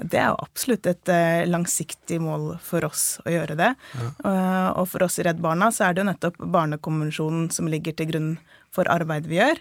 Det 0.00 0.18
er 0.18 0.32
jo 0.32 0.40
absolutt 0.42 0.86
et 0.90 1.10
eh, 1.12 1.44
langsiktig 1.46 2.18
mål 2.22 2.56
for 2.64 2.84
oss 2.88 3.20
å 3.26 3.32
gjøre 3.32 3.56
det. 3.58 3.70
Ja. 3.98 4.08
Eh, 4.30 4.68
og 4.80 4.88
for 4.90 5.04
oss 5.06 5.20
i 5.20 5.26
Redd 5.26 5.42
Barna 5.44 5.70
så 5.74 5.86
er 5.86 5.94
det 5.94 6.02
jo 6.02 6.08
nettopp 6.08 6.38
Barnekonvensjonen 6.54 7.50
som 7.54 7.70
ligger 7.70 7.96
til 7.96 8.08
grunn 8.10 8.30
for 8.74 8.88
arbeidet 8.90 9.30
vi 9.30 9.38
gjør. 9.38 9.60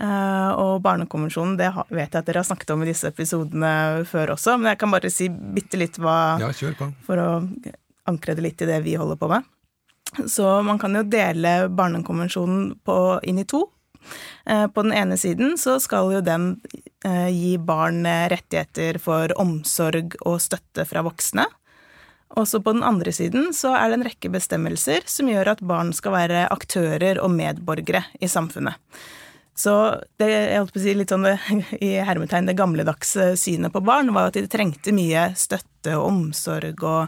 Eh, 0.00 0.50
og 0.60 0.82
Barnekonvensjonen 0.84 1.56
det 1.60 1.72
vet 1.90 2.12
jeg 2.12 2.20
at 2.20 2.28
dere 2.28 2.44
har 2.44 2.48
snakket 2.48 2.74
om 2.74 2.84
i 2.84 2.90
disse 2.92 3.10
episodene 3.10 3.72
før 4.08 4.36
også, 4.36 4.56
men 4.60 4.72
jeg 4.72 4.82
kan 4.84 4.94
bare 4.94 5.12
si 5.12 5.28
bitte 5.28 5.80
litt 5.80 5.98
hva 6.00 6.38
ja, 6.40 6.52
For 7.06 7.20
å 7.20 7.28
ankre 8.08 8.36
det 8.38 8.46
litt 8.46 8.62
i 8.64 8.70
det 8.70 8.80
vi 8.86 8.96
holder 9.00 9.18
på 9.20 9.28
med. 9.32 9.48
Så 10.28 10.46
man 10.66 10.78
kan 10.80 10.94
jo 10.96 11.04
dele 11.08 11.70
Barnekonvensjonen 11.72 12.74
på, 12.84 12.96
inn 13.24 13.40
i 13.40 13.48
to. 13.48 13.64
Eh, 14.46 14.66
på 14.66 14.84
den 14.84 14.94
ene 14.96 15.18
siden 15.20 15.56
så 15.60 15.78
skal 15.82 16.12
jo 16.16 16.20
den 16.24 16.54
eh, 17.06 17.30
gi 17.32 17.56
barn 17.58 18.04
rettigheter 18.06 18.98
for 19.02 19.34
omsorg 19.40 20.16
og 20.20 20.40
støtte 20.42 20.86
fra 20.88 21.04
voksne. 21.06 21.46
Også 22.40 22.62
på 22.64 22.72
den 22.72 22.84
andre 22.86 23.12
siden 23.12 23.50
så 23.56 23.74
er 23.76 23.90
det 23.90 23.98
en 23.98 24.06
rekke 24.08 24.30
bestemmelser 24.32 25.04
som 25.10 25.28
gjør 25.28 25.52
at 25.52 25.64
barn 25.68 25.92
skal 25.96 26.16
være 26.16 26.46
aktører 26.52 27.20
og 27.20 27.34
medborgere 27.34 28.06
i 28.20 28.30
samfunnet. 28.30 28.80
Så 29.52 29.74
det, 30.16 30.30
jeg 30.30 30.62
holdt 30.62 30.72
på 30.72 30.80
å 30.80 30.82
si 30.86 30.94
litt 30.96 31.12
sånn 31.12 31.26
det, 31.28 31.36
i 31.88 31.92
hermetegn 32.00 32.48
det 32.48 32.56
gamledagse 32.56 33.34
synet 33.36 33.74
på 33.74 33.84
barn 33.84 34.14
var 34.16 34.30
at 34.30 34.38
de 34.38 34.48
trengte 34.48 34.94
mye 34.96 35.28
støtte 35.36 35.98
og 35.98 36.08
omsorg 36.08 36.80
og 36.88 37.02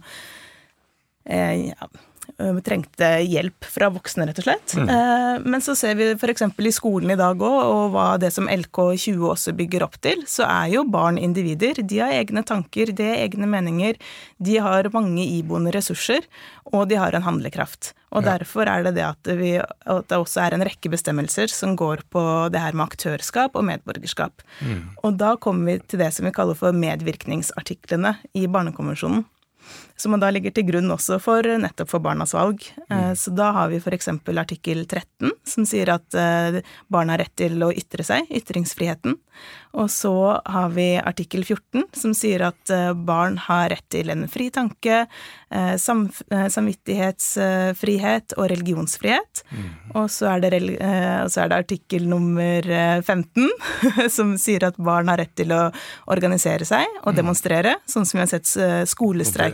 eh, 1.25 1.71
ja, 1.71 1.89
Eh, 1.89 2.01
trengte 2.67 3.09
hjelp 3.23 3.67
fra 3.71 3.89
voksne, 3.95 4.27
rett 4.29 4.41
og 4.43 4.47
slett. 4.47 4.75
Mm. 4.79 4.89
Eh, 4.91 5.45
men 5.45 5.63
så 5.63 5.77
ser 5.79 5.95
vi 5.99 6.11
f.eks. 6.15 6.43
i 6.43 6.73
skolen 6.75 7.15
i 7.15 7.19
dag 7.19 7.39
òg, 7.39 7.59
og 7.63 7.95
hva 7.95 8.07
det 8.21 8.33
som 8.35 8.51
LK20 8.51 9.23
også 9.31 9.55
bygger 9.57 9.87
opp 9.87 10.01
til, 10.03 10.25
så 10.31 10.47
er 10.49 10.73
jo 10.75 10.87
barn 10.89 11.19
individer. 11.21 11.83
De 11.83 12.01
har 12.03 12.15
egne 12.15 12.45
tanker, 12.47 12.91
de 12.91 13.11
har 13.11 13.23
egne 13.27 13.49
meninger, 13.51 14.01
de 14.39 14.57
har 14.63 14.91
mange 14.95 15.25
iboende 15.25 15.75
ressurser, 15.75 16.27
og 16.73 16.89
de 16.91 16.99
har 16.99 17.15
en 17.15 17.27
handlekraft. 17.27 17.93
Og 18.15 18.23
ja. 18.23 18.37
derfor 18.37 18.69
er 18.71 18.87
det 18.87 18.95
det 18.99 19.05
at, 19.07 19.31
vi, 19.39 19.53
at, 19.59 20.07
det 20.11 20.19
også 20.19 20.45
er 20.45 20.55
en 20.55 20.65
rekke 20.67 20.91
bestemmelser 20.93 21.51
som 21.51 21.75
går 21.79 22.05
på 22.15 22.23
det 22.55 22.63
her 22.63 22.77
med 22.77 22.87
aktørskap 22.87 23.59
og 23.59 23.67
medborgerskap. 23.67 24.45
Mm. 24.61 24.83
Og 25.03 25.19
da 25.19 25.35
kommer 25.43 25.73
vi 25.75 25.79
til 25.83 26.03
det 26.03 26.13
som 26.15 26.27
vi 26.29 26.35
kaller 26.35 26.59
for 26.59 26.77
medvirkningsartiklene 26.79 28.17
i 28.39 28.47
Barnekonvensjonen 28.47 29.27
som 29.97 30.15
da 30.19 30.31
ligger 30.35 30.51
til 30.55 30.67
grunn 30.69 30.91
også 30.91 31.21
for 31.23 31.47
nettopp 31.61 31.93
for 31.93 32.03
barnas 32.03 32.35
valg. 32.35 32.63
Eh, 32.89 33.11
mm. 33.11 33.17
Så 33.19 33.31
da 33.35 33.51
har 33.55 33.71
vi 33.71 33.79
f.eks. 33.79 34.09
artikkel 34.11 34.83
13, 34.87 35.31
som 35.47 35.67
sier 35.69 35.93
at 35.95 36.17
eh, 36.19 36.61
barn 36.93 37.13
har 37.13 37.23
rett 37.23 37.35
til 37.39 37.63
å 37.63 37.73
ytre 37.73 38.07
seg, 38.07 38.27
ytringsfriheten. 38.35 39.17
Og 39.75 39.89
så 39.91 40.15
har 40.47 40.69
vi 40.75 40.95
artikkel 40.99 41.43
14, 41.43 41.87
som 41.99 42.15
sier 42.15 42.45
at 42.51 42.71
eh, 42.75 42.93
barn 42.95 43.39
har 43.47 43.71
rett 43.73 43.87
til 43.95 44.11
en 44.11 44.27
fri 44.31 44.51
tanke, 44.55 45.07
sam 45.79 46.09
samvittighetsfrihet 46.31 48.33
og 48.35 48.49
religionsfrihet. 48.51 49.45
Mm. 49.55 49.67
Og, 49.93 50.09
så 50.11 50.33
er 50.33 50.41
det, 50.43 50.59
og 51.23 51.31
så 51.31 51.45
er 51.45 51.53
det 51.53 51.61
artikkel 51.61 52.09
nummer 52.11 52.67
15, 52.67 53.53
som 54.17 54.33
sier 54.41 54.67
at 54.67 54.81
barn 54.83 55.13
har 55.13 55.23
rett 55.23 55.31
til 55.39 55.55
å 55.55 55.69
organisere 56.11 56.67
seg 56.67 56.83
og 57.05 57.13
mm. 57.13 57.19
demonstrere, 57.21 57.77
sånn 57.87 58.09
som 58.09 58.19
vi 58.19 58.25
har 58.25 58.33
sett 58.35 58.91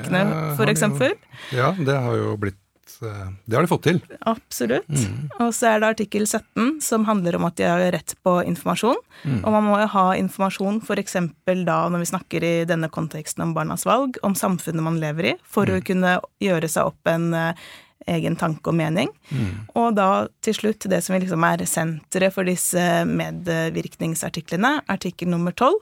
skolestreikene 0.04 0.56
f.eks. 0.56 1.54
Ja, 1.56 1.74
det 1.78 1.96
har 2.04 2.16
jo 2.18 2.36
blitt 2.40 2.96
eh, 3.02 3.26
det 3.44 3.56
har 3.56 3.66
de 3.66 3.70
fått 3.70 3.86
til. 3.88 4.00
Absolutt. 4.28 4.88
Mm. 4.88 5.28
Og 5.40 5.52
så 5.56 5.72
er 5.72 5.82
det 5.82 5.90
artikkel 5.94 6.26
17 6.26 6.80
som 6.84 7.06
handler 7.08 7.38
om 7.38 7.46
at 7.48 7.58
de 7.60 7.68
har 7.68 7.84
rett 7.94 8.14
på 8.24 8.38
informasjon. 8.46 8.98
Mm. 9.24 9.42
Og 9.44 9.52
man 9.56 9.68
må 9.68 9.82
jo 9.82 9.90
ha 9.94 10.06
informasjon 10.20 10.80
f.eks. 10.84 11.18
da 11.66 11.78
når 11.88 12.04
vi 12.04 12.10
snakker 12.12 12.46
i 12.46 12.56
denne 12.68 12.90
konteksten 12.92 13.44
om 13.46 13.54
barnas 13.56 13.86
valg, 13.88 14.18
om 14.26 14.34
samfunnet 14.38 14.84
man 14.84 15.00
lever 15.02 15.34
i, 15.34 15.36
for 15.44 15.68
mm. 15.68 15.76
å 15.78 15.86
kunne 15.86 16.18
gjøre 16.42 16.72
seg 16.72 16.92
opp 16.92 17.10
en 17.10 17.30
uh, 17.36 17.70
egen 18.10 18.36
tanke 18.38 18.70
og 18.70 18.76
mening. 18.78 19.10
Mm. 19.30 19.68
Og 19.78 19.94
da 19.98 20.08
til 20.44 20.56
slutt 20.56 20.88
det 20.90 21.02
som 21.04 21.16
liksom 21.18 21.44
er 21.46 21.64
senteret 21.68 22.34
for 22.34 22.48
disse 22.48 22.82
medvirkningsartiklene, 23.08 24.80
artikkel 24.90 25.30
nummer 25.32 25.54
12, 25.54 25.78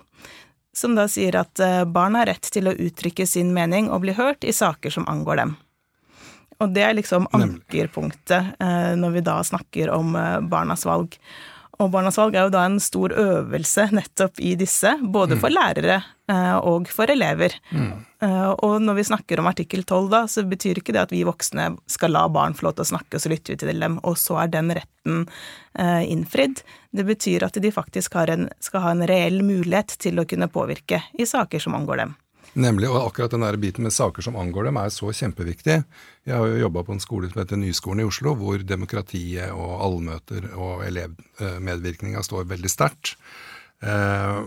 som 0.76 0.94
da 0.98 1.08
sier 1.10 1.36
at 1.40 1.60
eh, 1.62 1.84
barn 1.84 2.18
har 2.18 2.28
rett 2.30 2.50
til 2.52 2.68
å 2.68 2.76
uttrykke 2.76 3.26
sin 3.26 3.54
mening 3.56 3.90
og 3.90 4.04
bli 4.04 4.14
hørt 4.18 4.44
i 4.44 4.54
saker 4.54 4.94
som 4.94 5.08
angår 5.10 5.42
dem. 5.42 5.56
Og 6.58 6.74
det 6.74 6.82
er 6.82 6.96
liksom 6.98 7.28
ankerpunktet 7.36 8.58
eh, 8.58 8.92
når 8.98 9.14
vi 9.14 9.24
da 9.26 9.38
snakker 9.46 9.92
om 9.94 10.16
eh, 10.18 10.40
barnas 10.42 10.84
valg. 10.88 11.16
Og 11.78 11.92
Barnas 11.94 12.16
valg 12.18 12.34
er 12.34 12.48
jo 12.48 12.52
da 12.54 12.64
en 12.66 12.80
stor 12.82 13.12
øvelse 13.14 13.84
nettopp 13.94 14.40
i 14.42 14.56
disse, 14.58 14.96
både 15.14 15.36
for 15.38 15.52
mm. 15.52 15.54
lærere 15.54 15.98
og 16.66 16.88
for 16.90 17.08
elever. 17.08 17.54
Mm. 17.70 17.92
Og 18.66 18.82
når 18.82 18.98
vi 18.98 19.04
snakker 19.06 19.40
om 19.40 19.46
artikkel 19.48 19.84
12 19.84 20.08
da, 20.10 20.24
så 20.28 20.42
betyr 20.44 20.80
ikke 20.80 20.92
det 20.96 21.04
at 21.06 21.14
vi 21.14 21.22
voksne 21.24 21.70
skal 21.88 22.12
la 22.16 22.26
barn 22.34 22.56
få 22.58 22.66
lov 22.66 22.74
til 22.76 22.84
å 22.84 22.90
snakke, 22.90 23.14
og 23.14 23.22
så 23.22 23.30
lytter 23.30 23.54
vi 23.54 23.60
til 23.62 23.86
dem, 23.86 24.00
og 24.02 24.18
så 24.18 24.40
er 24.42 24.50
den 24.52 24.74
retten 24.74 25.24
innfridd. 25.78 26.64
Det 26.90 27.06
betyr 27.06 27.46
at 27.46 27.62
de 27.62 27.72
faktisk 27.72 28.18
en, 28.26 28.48
skal 28.58 28.84
ha 28.84 28.92
en 28.96 29.06
reell 29.08 29.38
mulighet 29.46 29.94
til 30.02 30.18
å 30.18 30.26
kunne 30.28 30.50
påvirke 30.50 31.04
i 31.14 31.30
saker 31.30 31.62
som 31.62 31.78
angår 31.78 32.02
dem. 32.02 32.18
Nemlig, 32.58 32.88
og 32.90 33.04
akkurat 33.04 33.30
den 33.30 33.44
der 33.44 33.56
biten 33.60 33.86
med 33.86 33.94
saker 33.94 34.24
som 34.24 34.36
angår 34.40 34.66
dem, 34.66 34.78
er 34.80 34.90
så 34.90 35.12
kjempeviktig. 35.14 35.76
Jeg 36.26 36.34
har 36.34 36.48
jo 36.50 36.62
jobba 36.64 36.82
på 36.86 36.96
en 36.96 37.02
skole 37.02 37.30
som 37.30 37.38
heter 37.38 37.60
Nyskolen 37.60 38.02
i 38.02 38.08
Oslo, 38.08 38.32
hvor 38.38 38.64
demokratiet 38.66 39.52
og 39.54 39.76
allmøter 39.86 40.48
og 40.56 40.82
elevmedvirkninga 40.88 42.24
står 42.26 42.48
veldig 42.50 42.72
sterkt. 42.72 43.14
Eh, 43.86 44.40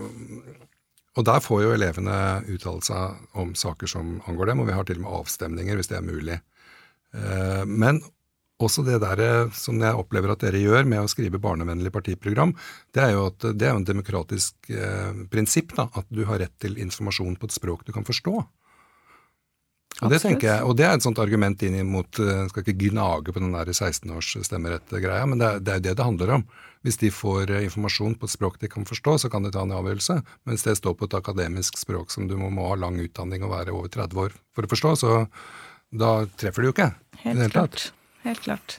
og 1.16 1.26
der 1.28 1.44
får 1.44 1.62
jo 1.64 1.72
elevene 1.72 2.18
uttale 2.52 2.84
seg 2.84 3.38
om 3.40 3.54
saker 3.56 3.88
som 3.88 4.18
angår 4.28 4.52
dem, 4.52 4.60
og 4.60 4.68
vi 4.68 4.76
har 4.76 4.88
til 4.88 5.00
og 5.00 5.06
med 5.06 5.16
avstemninger 5.22 5.80
hvis 5.80 5.92
det 5.92 5.98
er 5.98 6.08
mulig. 6.08 6.38
Eh, 7.16 7.64
men 7.64 8.00
også 8.64 8.84
det 8.86 9.00
der 9.02 9.22
eh, 9.22 9.52
som 9.56 9.80
jeg 9.82 9.98
opplever 9.98 10.32
at 10.32 10.42
dere 10.44 10.62
gjør 10.62 10.88
med 10.88 11.02
å 11.02 11.10
skrive 11.10 11.40
barnevennlig 11.42 11.92
partiprogram, 11.94 12.54
det 12.94 13.04
er 13.04 13.14
jo 13.16 13.28
at 13.30 13.46
det 13.58 13.68
er 13.68 13.76
en 13.76 13.86
demokratisk 13.88 14.72
eh, 14.72 15.22
prinsipp, 15.32 15.76
da, 15.78 15.88
at 15.98 16.08
du 16.10 16.24
har 16.28 16.42
rett 16.42 16.54
til 16.62 16.78
informasjon 16.82 17.38
på 17.38 17.48
et 17.48 17.56
språk 17.60 17.86
du 17.86 17.94
kan 17.94 18.08
forstå. 18.08 18.42
Og 20.02 20.10
det, 20.10 20.18
tenker 20.22 20.48
jeg, 20.48 20.64
og 20.66 20.74
det 20.78 20.86
er 20.86 20.96
et 20.96 21.04
sånt 21.04 21.20
argument 21.22 21.60
inn 21.62 21.76
mot 21.86 22.18
Jeg 22.18 22.46
eh, 22.46 22.48
skal 22.50 22.64
ikke 22.64 22.88
gnage 22.88 23.34
på 23.34 23.42
den 23.42 23.52
der 23.54 23.70
16-års 23.70 24.32
stemmerett-greia, 24.48 25.28
men 25.28 25.42
det 25.42 25.48
er, 25.48 25.62
det 25.62 25.74
er 25.74 25.84
det 25.84 25.96
det 26.00 26.06
handler 26.08 26.36
om. 26.38 26.44
Hvis 26.82 26.98
de 27.02 27.12
får 27.14 27.52
eh, 27.52 27.66
informasjon 27.68 28.16
på 28.18 28.26
et 28.26 28.34
språk 28.34 28.58
de 28.62 28.70
kan 28.72 28.88
forstå, 28.88 29.18
så 29.22 29.32
kan 29.32 29.46
de 29.46 29.52
ta 29.54 29.62
en 29.62 29.76
avgjørelse. 29.76 30.18
Mens 30.48 30.66
det 30.66 30.78
står 30.80 30.96
på 30.98 31.10
et 31.10 31.18
akademisk 31.20 31.78
språk 31.78 32.14
som 32.14 32.26
du 32.30 32.38
må, 32.40 32.50
må 32.50 32.72
ha 32.72 32.78
lang 32.80 32.98
utdanning 33.04 33.46
og 33.46 33.54
være 33.54 33.76
over 33.76 33.92
30 33.92 34.26
år 34.26 34.38
for 34.56 34.66
å 34.66 34.72
forstå, 34.74 34.94
så 35.04 35.18
da 35.92 36.14
treffer 36.40 36.64
du 36.64 36.72
jo 36.72 36.76
ikke. 36.78 36.94
Helt 37.22 37.36
i 37.36 37.38
det 37.38 37.50
hele 37.50 37.58
tatt 37.60 37.92
helt 38.24 38.42
klart. 38.44 38.78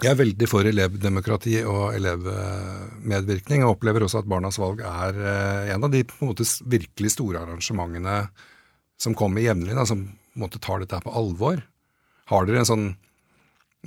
Jeg 0.00 0.14
er 0.14 0.16
veldig 0.16 0.46
for 0.48 0.64
elevdemokrati 0.64 1.58
og 1.68 1.92
elevmedvirkning, 1.92 3.66
og 3.66 3.74
opplever 3.74 4.06
også 4.06 4.22
at 4.22 4.30
Barnas 4.32 4.56
valg 4.60 4.80
er 4.80 5.18
eh, 5.20 5.72
en 5.74 5.84
av 5.84 5.92
de 5.92 6.00
en 6.06 6.30
måte 6.30 6.46
virkelig 6.72 7.12
store 7.18 7.42
arrangementene 7.42 8.22
som 9.00 9.16
kommer 9.16 9.44
jevnlig, 9.44 9.76
som 9.88 10.06
måte 10.40 10.60
tar 10.62 10.80
dette 10.80 11.02
på 11.04 11.12
alvor. 11.12 11.60
Har 12.32 12.48
dere 12.48 12.62
en 12.62 12.70
sånn 12.70 12.86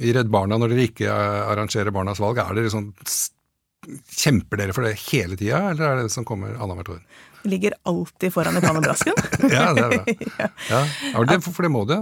I 0.06 0.14
Redd 0.14 0.30
Barna, 0.34 0.60
når 0.62 0.74
dere 0.74 0.88
ikke 0.90 1.10
arrangerer 1.14 1.94
Barnas 1.94 2.22
valg, 2.22 2.42
er 2.42 2.58
dere 2.58 2.74
sånn 2.74 2.92
Kjemper 3.84 4.62
dere 4.62 4.72
for 4.72 4.86
det 4.88 4.94
hele 5.10 5.36
tida, 5.36 5.58
eller 5.74 5.90
er 5.90 5.98
det 6.06 6.14
som 6.14 6.24
kommer 6.24 6.54
annethvert 6.56 6.94
år? 6.94 7.02
Ligger 7.44 7.74
alltid 7.84 8.34
foran 8.34 8.58
i 8.58 8.62
pannebrasken. 8.62 9.14
ja, 9.52 9.74
det 9.74 9.84
er 9.84 9.90
bra. 9.90 10.04
ja. 10.70 10.82
Ja. 11.14 11.24
Det, 11.30 11.40
for 11.46 11.66
det 11.66 11.72
må 11.74 11.86
du. 11.90 11.98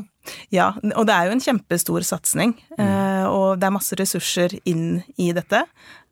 Ja, 0.53 0.71
og 0.95 1.07
det 1.09 1.15
er 1.15 1.27
jo 1.27 1.35
en 1.35 1.43
kjempestor 1.43 2.05
satsing. 2.05 2.53
Mm. 2.75 2.83
Eh, 2.83 3.25
og 3.29 3.61
det 3.61 3.67
er 3.67 3.75
masse 3.75 3.97
ressurser 3.97 4.55
inn 4.69 5.01
i 5.21 5.31
dette. 5.35 5.63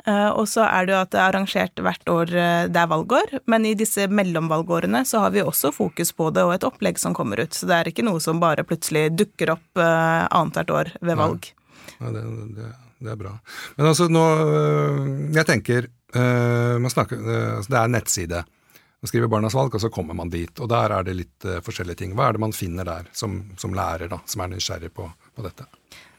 Eh, 0.07 0.29
og 0.29 0.48
så 0.50 0.65
er 0.65 0.88
det 0.88 0.95
jo 0.95 1.01
at 1.03 1.12
det 1.13 1.19
er 1.19 1.27
arrangert 1.27 1.83
hvert 1.86 2.12
år 2.12 2.33
eh, 2.33 2.65
det 2.71 2.81
er 2.81 2.91
valgår, 2.91 3.38
men 3.51 3.67
i 3.67 3.75
disse 3.77 4.07
mellomvalgårene 4.07 5.03
så 5.05 5.25
har 5.25 5.33
vi 5.36 5.43
også 5.43 5.74
fokus 5.75 6.13
på 6.15 6.31
det 6.36 6.45
og 6.48 6.55
et 6.55 6.67
opplegg 6.67 7.01
som 7.01 7.15
kommer 7.17 7.43
ut. 7.43 7.53
Så 7.55 7.69
det 7.69 7.77
er 7.77 7.91
ikke 7.91 8.07
noe 8.07 8.24
som 8.24 8.41
bare 8.41 8.65
plutselig 8.67 9.09
dukker 9.19 9.55
opp 9.57 9.81
annethvert 9.81 10.75
år 10.75 10.93
ved 11.01 11.19
valg. 11.19 11.51
Ja, 12.00 12.13
det, 12.15 12.24
det, 12.55 12.69
det, 13.00 13.12
er 13.13 13.19
bra. 13.19 13.33
Men 13.77 13.89
altså 13.91 14.07
nå 14.12 14.24
Jeg 15.36 15.45
tenker 15.48 15.88
man 16.09 16.89
snakker, 16.89 17.19
altså, 17.19 17.69
Det 17.69 17.77
er 17.77 17.83
en 17.83 17.93
nettside. 17.93 18.39
Man 19.00 19.12
skriver 19.12 19.32
Barnas 19.32 19.56
valg, 19.56 19.75
og 19.75 19.82
så 19.82 19.89
kommer 19.89 20.18
man 20.18 20.32
dit. 20.32 20.51
Og 20.60 20.68
der 20.72 20.91
er 20.91 21.06
det 21.08 21.15
litt 21.15 21.48
uh, 21.48 21.60
forskjellige 21.63 22.01
ting. 22.01 22.15
Hva 22.18 22.27
er 22.27 22.36
det 22.36 22.44
man 22.44 22.56
finner 22.56 22.88
der 22.88 23.08
som, 23.15 23.41
som 23.60 23.75
lærer, 23.75 24.12
da, 24.12 24.20
som 24.27 24.44
er 24.44 24.51
nysgjerrig 24.51 24.91
på, 24.96 25.08
på 25.36 25.46
dette? 25.46 25.68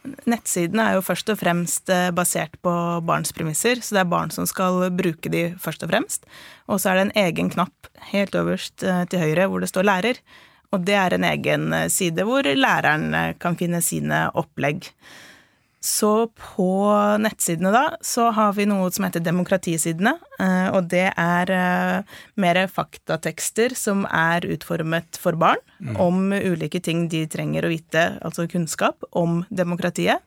Nettsidene 0.01 0.87
er 0.89 0.97
jo 0.97 1.05
først 1.05 1.29
og 1.29 1.37
fremst 1.43 1.91
eh, 1.93 2.07
basert 2.17 2.55
på 2.65 2.73
barns 3.05 3.35
premisser, 3.37 3.83
så 3.85 3.99
det 3.99 4.01
er 4.01 4.09
barn 4.09 4.31
som 4.33 4.47
skal 4.49 4.87
bruke 4.97 5.29
de 5.29 5.51
først 5.61 5.85
og 5.85 5.91
fremst. 5.93 6.25
Og 6.73 6.81
så 6.81 6.89
er 6.89 6.97
det 6.97 7.03
en 7.05 7.19
egen 7.27 7.51
knapp 7.53 7.91
helt 8.09 8.39
øverst 8.41 8.81
eh, 8.81 9.03
til 9.13 9.21
høyre 9.21 9.51
hvor 9.53 9.61
det 9.61 9.69
står 9.69 9.85
lærer. 9.85 10.23
Og 10.73 10.87
det 10.89 10.97
er 10.97 11.13
en 11.13 11.27
egen 11.29 11.75
side 11.93 12.25
hvor 12.25 12.49
læreren 12.49 13.13
kan 13.43 13.59
finne 13.61 13.83
sine 13.85 14.23
opplegg. 14.39 14.89
Så 15.81 16.29
på 16.37 16.73
nettsidene 17.25 17.71
da, 17.73 17.85
så 18.05 18.27
har 18.37 18.53
vi 18.53 18.67
noe 18.69 18.91
som 18.93 19.07
heter 19.07 19.23
demokratisidene. 19.25 20.13
Eh, 20.37 20.69
og 20.77 20.91
det 20.93 21.07
er 21.09 21.53
eh, 21.57 22.19
mer 22.41 22.61
faktatekster 22.69 23.73
som 23.79 24.05
er 24.05 24.45
utformet 24.53 25.17
for 25.21 25.41
barn 25.41 25.63
mm. 25.81 25.97
om 26.05 26.35
ulike 26.37 26.83
ting 26.85 27.07
de 27.13 27.25
trenger 27.33 27.65
å 27.65 27.73
vite, 27.73 28.05
altså 28.21 28.45
kunnskap 28.53 29.09
om 29.17 29.41
demokratiet. 29.49 30.21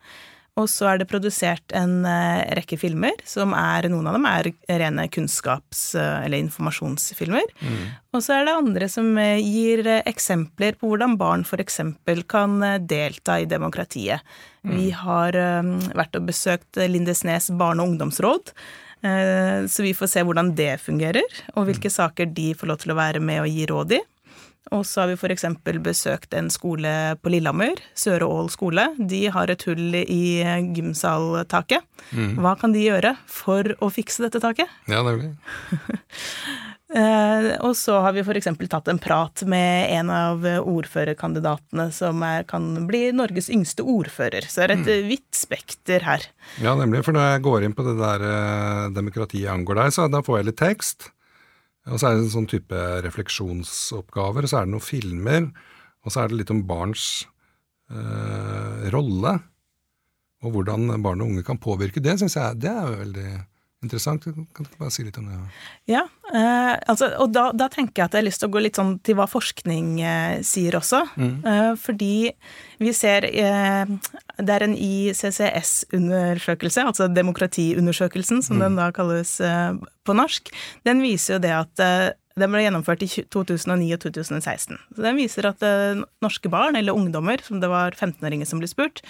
Og 0.62 0.68
så 0.70 0.86
er 0.92 1.00
det 1.02 1.10
produsert 1.10 1.74
en 1.74 2.04
uh, 2.06 2.44
rekke 2.54 2.78
filmer, 2.78 3.18
som 3.26 3.56
er 3.58 3.88
Noen 3.90 4.06
av 4.10 4.18
dem 4.20 4.28
er 4.30 4.52
rene 4.84 5.08
kunnskaps- 5.10 5.96
uh, 5.98 6.22
eller 6.22 6.44
informasjonsfilmer. 6.44 7.50
Mm. 7.58 7.80
Og 8.14 8.22
så 8.22 8.36
er 8.36 8.46
det 8.46 8.54
andre 8.60 8.90
som 8.92 9.10
uh, 9.18 9.42
gir 9.42 9.82
eksempler 10.04 10.78
på 10.78 10.92
hvordan 10.92 11.18
barn 11.18 11.48
f.eks. 11.48 11.82
kan 12.30 12.62
delta 12.86 13.40
i 13.42 13.50
demokratiet. 13.50 14.22
Mm. 14.62 14.78
Vi 14.78 14.92
har 14.96 15.36
vært 15.98 16.22
og 16.22 16.30
besøkt 16.30 16.78
Lindesnes 16.78 17.50
barne- 17.58 17.84
og 17.84 17.94
ungdomsråd. 17.94 18.54
Så 19.04 19.84
vi 19.84 19.90
får 19.92 20.08
se 20.08 20.22
hvordan 20.24 20.54
det 20.56 20.78
fungerer, 20.80 21.26
og 21.58 21.66
hvilke 21.68 21.90
mm. 21.92 21.96
saker 21.98 22.30
de 22.32 22.54
får 22.56 22.70
lov 22.70 22.78
til 22.80 22.94
å 22.94 22.96
være 22.96 23.20
med 23.20 23.42
og 23.44 23.50
gi 23.52 23.66
råd 23.68 23.96
i. 23.98 24.00
Og 24.74 24.86
så 24.88 25.04
har 25.04 25.12
vi 25.12 25.18
f.eks. 25.18 25.46
besøkt 25.84 26.34
en 26.38 26.50
skole 26.54 26.92
på 27.22 27.34
Lillehammer, 27.34 27.80
Søre 27.98 28.28
Ål 28.28 28.50
skole. 28.54 28.90
De 28.98 29.26
har 29.34 29.52
et 29.54 29.66
hull 29.70 29.96
i 30.02 30.26
gymsaltaket. 30.76 31.86
Mm. 32.12 32.36
Hva 32.42 32.58
kan 32.60 32.74
de 32.76 32.86
gjøre 32.88 33.16
for 33.30 33.76
å 33.84 33.92
fikse 33.94 34.26
dette 34.26 34.42
taket? 34.44 34.72
Ja, 34.90 35.06
det 35.06 35.18
blir. 35.20 35.34
Eh, 36.94 37.48
og 37.66 37.72
så 37.74 37.96
har 38.06 38.14
vi 38.14 38.22
f.eks. 38.22 38.52
tatt 38.70 38.90
en 38.92 39.00
prat 39.02 39.42
med 39.50 39.90
en 39.96 40.12
av 40.14 40.44
ordførerkandidatene 40.46 41.88
som 41.96 42.22
er, 42.22 42.44
kan 42.46 42.68
bli 42.86 43.08
Norges 43.18 43.50
yngste 43.50 43.82
ordfører. 43.82 44.46
Så 44.46 44.62
det 44.62 44.68
er 44.68 44.76
et 44.76 44.86
mm. 44.86 45.08
vidt 45.10 45.40
spekter 45.40 46.06
her. 46.06 46.28
Ja, 46.62 46.76
nemlig. 46.78 47.02
For 47.08 47.18
når 47.18 47.32
jeg 47.32 47.46
går 47.50 47.66
inn 47.66 47.74
på 47.74 47.88
det 47.88 47.96
der 47.98 48.28
uh, 48.28 48.94
demokratiet 48.94 49.50
angår 49.56 49.82
deg, 49.82 49.96
så 49.96 50.06
da 50.12 50.22
får 50.22 50.44
jeg 50.44 50.50
litt 50.52 50.62
tekst. 50.62 51.10
Og 51.92 52.00
så 52.00 52.08
er 52.08 52.16
det 52.16 52.24
en 52.24 52.36
sånn 52.38 52.50
type 52.50 52.82
refleksjonsoppgaver, 53.04 54.46
og 54.46 54.52
så 54.52 54.62
er 54.62 54.68
det 54.68 54.74
noen 54.74 54.86
filmer, 54.86 55.50
og 56.04 56.14
så 56.14 56.24
er 56.24 56.32
det 56.32 56.40
litt 56.40 56.54
om 56.54 56.62
barns 56.68 57.08
eh, 57.92 58.86
rolle, 58.94 59.34
og 60.44 60.56
hvordan 60.56 60.96
barn 61.04 61.24
og 61.24 61.34
unge 61.34 61.44
kan 61.48 61.60
påvirke 61.62 62.04
det, 62.04 62.18
syns 62.20 62.38
jeg 62.40 62.60
det 62.64 62.72
er 62.72 62.96
veldig 63.04 63.30
interessant. 63.86 64.24
Kan 64.26 64.66
du 64.66 64.70
bare 64.80 64.92
si 64.94 65.04
litt 65.06 65.18
om 65.20 65.26
det? 65.30 65.36
Ja, 65.92 66.04
eh, 66.34 66.74
altså, 66.90 67.06
og 67.22 67.28
da, 67.36 67.44
da, 67.56 67.68
tenker 67.72 68.02
jeg 68.02 68.08
at 68.08 68.14
jeg 68.16 68.22
har 68.22 68.30
lyst 68.30 68.42
til 68.44 68.50
å 68.50 68.54
gå 68.56 68.60
litt 68.64 68.78
sånn 68.80 68.94
til 69.06 69.16
hva 69.20 69.28
forskning 69.30 69.88
eh, 70.02 70.36
sier 70.48 70.74
også. 70.80 71.02
Mm. 71.20 71.36
Eh, 71.52 71.74
fordi 71.80 72.16
vi 72.84 72.92
ser 72.96 73.22
eh, 73.30 73.86
Det 74.40 74.54
er 74.56 74.64
en 74.66 74.78
ICCS-undersøkelse, 74.78 76.82
altså 76.90 77.04
demokratiundersøkelsen, 77.12 78.42
som 78.46 78.56
mm. 78.58 78.64
den 78.66 78.76
da 78.82 78.88
kalles 78.96 79.32
eh, 79.44 79.72
på 80.08 80.12
norsk. 80.18 80.44
Den 80.88 80.98
viser 81.04 81.32
jo 81.38 81.44
det 81.44 81.54
at 81.60 81.76
eh, 81.84 82.10
den 82.40 82.50
ble 82.50 82.66
gjennomført 82.66 83.02
i 83.06 83.10
2009 83.30 83.94
og 83.94 84.00
2016. 84.08 84.74
Så 84.96 85.00
Den 85.06 85.20
viser 85.22 85.44
at 85.52 85.62
norske 86.24 86.50
barn, 86.50 86.76
eller 86.80 86.98
ungdommer, 86.98 87.38
som 87.46 87.62
det 87.62 87.70
var 87.70 87.94
15-åringer 87.94 88.48
som 88.50 88.58
ble 88.58 88.66
spurt, 88.72 89.06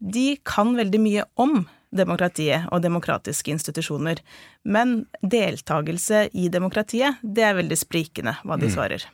de 0.00 0.38
kan 0.46 0.76
veldig 0.78 1.00
mye 1.02 1.24
om 1.40 1.66
demokratiet 1.90 2.68
og 2.70 2.82
demokratiske 2.84 3.52
institusjoner. 3.54 4.20
Men 4.64 5.04
deltakelse 5.22 6.28
i 6.32 6.48
demokratiet, 6.52 7.20
det 7.22 7.46
er 7.46 7.58
veldig 7.58 7.78
sprikende 7.78 8.36
hva 8.44 8.58
de 8.60 8.70
mm. 8.70 8.74
svarer. 8.74 9.06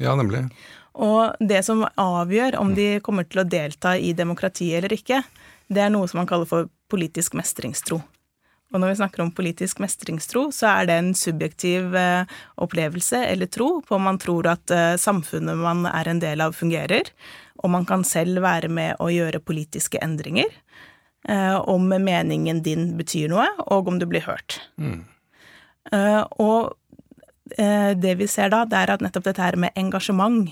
Ja, 0.00 0.14
nemlig. 0.18 0.46
Og 0.92 1.36
det 1.40 1.62
som 1.64 1.84
avgjør 1.86 2.58
om 2.60 2.74
de 2.76 3.00
kommer 3.04 3.26
til 3.28 3.42
å 3.42 3.48
delta 3.48 3.96
i 3.96 4.12
demokratiet 4.16 4.80
eller 4.80 4.96
ikke, 4.96 5.22
det 5.72 5.84
er 5.84 5.92
noe 5.92 6.08
som 6.08 6.20
man 6.22 6.28
kaller 6.28 6.48
for 6.48 6.68
politisk 6.92 7.36
mestringstro. 7.38 8.02
Og 8.72 8.80
når 8.80 8.92
vi 8.92 8.98
snakker 9.02 9.20
om 9.20 9.32
politisk 9.36 9.82
mestringstro, 9.84 10.46
så 10.52 10.70
er 10.70 10.88
det 10.88 10.94
en 10.96 11.10
subjektiv 11.16 11.96
eh, 11.96 12.28
opplevelse 12.60 13.20
eller 13.28 13.50
tro 13.52 13.82
på 13.84 13.96
om 13.98 14.06
man 14.08 14.20
tror 14.20 14.48
at 14.54 14.72
eh, 14.72 14.94
samfunnet 15.00 15.60
man 15.60 15.84
er 15.90 16.08
en 16.08 16.22
del 16.22 16.40
av, 16.40 16.56
fungerer, 16.56 17.10
og 17.60 17.72
man 17.74 17.84
kan 17.88 18.04
selv 18.04 18.40
være 18.44 18.72
med 18.72 18.96
å 19.00 19.10
gjøre 19.12 19.44
politiske 19.44 20.00
endringer. 20.00 20.48
Eh, 21.28 21.56
om 21.68 21.88
meningen 21.88 22.62
din 22.62 22.96
betyr 22.98 23.30
noe, 23.30 23.46
og 23.70 23.88
om 23.88 23.98
du 24.00 24.08
blir 24.10 24.24
hørt. 24.26 24.58
Mm. 24.74 25.04
Eh, 25.94 26.22
og 26.42 26.74
eh, 27.58 27.92
det 27.94 28.16
vi 28.18 28.26
ser 28.30 28.50
da, 28.50 28.64
det 28.66 28.80
er 28.80 28.94
at 28.96 29.04
nettopp 29.04 29.28
dette 29.28 29.44
her 29.44 29.58
med 29.60 29.76
engasjement 29.78 30.50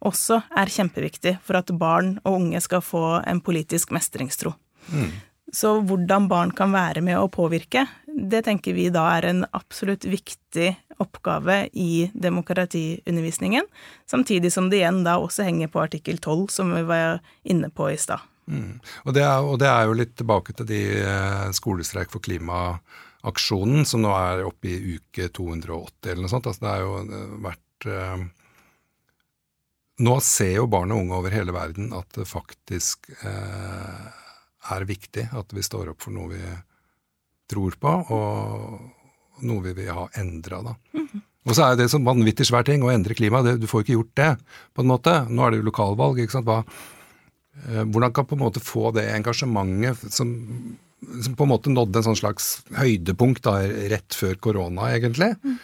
også 0.00 0.40
er 0.56 0.72
kjempeviktig 0.72 1.36
for 1.44 1.60
at 1.60 1.70
barn 1.78 2.16
og 2.24 2.40
unge 2.40 2.62
skal 2.64 2.82
få 2.82 3.20
en 3.28 3.42
politisk 3.44 3.92
mestringstro. 3.94 4.54
Mm. 4.90 5.10
Så 5.52 5.76
hvordan 5.86 6.28
barn 6.30 6.50
kan 6.56 6.72
være 6.72 7.02
med 7.04 7.18
å 7.18 7.30
påvirke, 7.30 7.84
det 8.06 8.44
tenker 8.46 8.74
vi 8.74 8.88
da 8.90 9.04
er 9.16 9.28
en 9.28 9.44
absolutt 9.54 10.06
viktig 10.06 10.72
oppgave 11.02 11.64
i 11.72 12.10
demokratiundervisningen, 12.14 13.66
samtidig 14.10 14.52
som 14.54 14.70
det 14.70 14.80
igjen 14.80 15.02
da 15.06 15.18
også 15.22 15.46
henger 15.46 15.70
på 15.72 15.82
artikkel 15.82 16.18
12, 16.18 16.48
som 16.54 16.74
vi 16.74 16.82
var 16.86 17.20
inne 17.42 17.70
på 17.70 17.90
i 17.90 17.98
stad. 17.98 18.22
Mm. 18.50 18.80
Og, 19.04 19.14
det 19.14 19.22
er, 19.22 19.46
og, 19.46 19.56
det 19.62 19.68
er, 19.70 19.86
jo 19.86 19.96
litt 20.00 20.16
tilbake 20.18 20.54
til 20.58 20.68
de 20.68 20.80
eh, 20.98 21.46
skolestreik 21.56 22.10
for 22.12 22.22
klima-aksjonen, 22.24 23.86
som 23.86 24.02
nå 24.02 24.12
er 24.16 24.44
oppe 24.48 24.72
i 24.72 24.96
uke 24.96 25.30
280 25.30 26.10
eller 26.10 26.24
noe 26.24 26.32
sånt. 26.32 26.50
Altså 26.50 26.66
det 26.66 26.72
har 26.72 26.84
jo 26.84 26.94
eh, 27.06 27.34
vært 27.48 27.90
eh, 27.90 28.28
Nå 30.00 30.14
ser 30.24 30.54
jo 30.54 30.62
barn 30.72 30.94
og 30.94 31.02
unge 31.02 31.16
over 31.18 31.34
hele 31.34 31.52
verden 31.52 31.90
at 31.92 32.14
det 32.16 32.24
faktisk 32.24 33.10
eh, 33.20 34.06
er 34.72 34.86
viktig 34.88 35.26
at 35.36 35.52
vi 35.52 35.64
står 35.64 35.90
opp 35.92 36.06
for 36.06 36.14
noe 36.14 36.30
vi 36.30 36.40
tror 37.50 37.76
på, 37.76 37.92
og 38.14 39.42
noe 39.44 39.64
vi 39.64 39.74
vil 39.76 39.90
ha 39.92 40.06
endra, 40.20 40.62
da. 40.62 40.74
Mm 40.94 41.08
-hmm. 41.08 41.20
Og 41.48 41.56
så 41.56 41.66
er 41.66 41.76
det 41.76 41.88
sånn 41.88 42.04
vanvittig 42.04 42.46
svær 42.46 42.66
ting 42.68 42.82
å 42.84 42.90
endre 42.92 43.16
klimaet. 43.16 43.60
Du 43.60 43.66
får 43.66 43.80
ikke 43.84 43.96
gjort 43.96 44.16
det, 44.20 44.30
på 44.74 44.82
en 44.82 44.90
måte. 44.90 45.14
Nå 45.28 45.46
er 45.46 45.50
det 45.50 45.60
jo 45.62 45.68
lokalvalg, 45.70 46.18
ikke 46.20 46.36
sant. 46.36 46.46
Hva, 46.46 46.64
hvordan 47.90 48.14
kan 48.14 48.28
på 48.28 48.36
en 48.38 48.44
måte 48.44 48.62
få 48.62 48.92
det 48.96 49.08
engasjementet 49.14 50.14
som, 50.14 50.30
som 51.24 51.34
på 51.36 51.46
en 51.46 51.52
måte 51.52 51.72
nådde 51.72 52.00
en 52.00 52.08
sånn 52.10 52.20
slags 52.22 52.48
høydepunkt 52.78 53.44
da, 53.46 53.58
rett 53.92 54.16
før 54.16 54.38
korona, 54.42 54.92
egentlig? 54.94 55.34
Mm. 55.42 55.58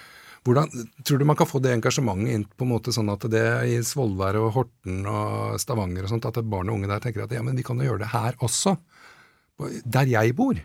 Hvordan 0.46 0.70
tror 1.02 1.18
du 1.18 1.26
man 1.26 1.38
kan 1.38 1.48
få 1.50 1.58
det 1.58 1.72
engasjementet 1.74 2.34
inn 2.34 2.44
på 2.46 2.66
en 2.66 2.70
måte 2.70 2.94
sånn 2.94 3.10
at 3.10 3.24
det 3.32 3.46
i 3.66 3.80
Svolvær 3.82 4.38
og 4.38 4.52
Horten 4.54 5.02
og 5.10 5.58
Stavanger 5.62 6.06
og 6.06 6.12
sånt, 6.12 6.28
at 6.28 6.38
barn 6.46 6.70
og 6.70 6.78
unge 6.78 6.90
der 6.90 7.02
tenker 7.02 7.24
at 7.24 7.34
ja, 7.34 7.42
men 7.42 7.58
vi 7.58 7.66
kan 7.66 7.80
jo 7.82 7.88
gjøre 7.88 8.04
det 8.04 8.12
her 8.12 8.38
også, 8.46 8.76
der 9.82 10.10
jeg 10.10 10.36
bor? 10.38 10.60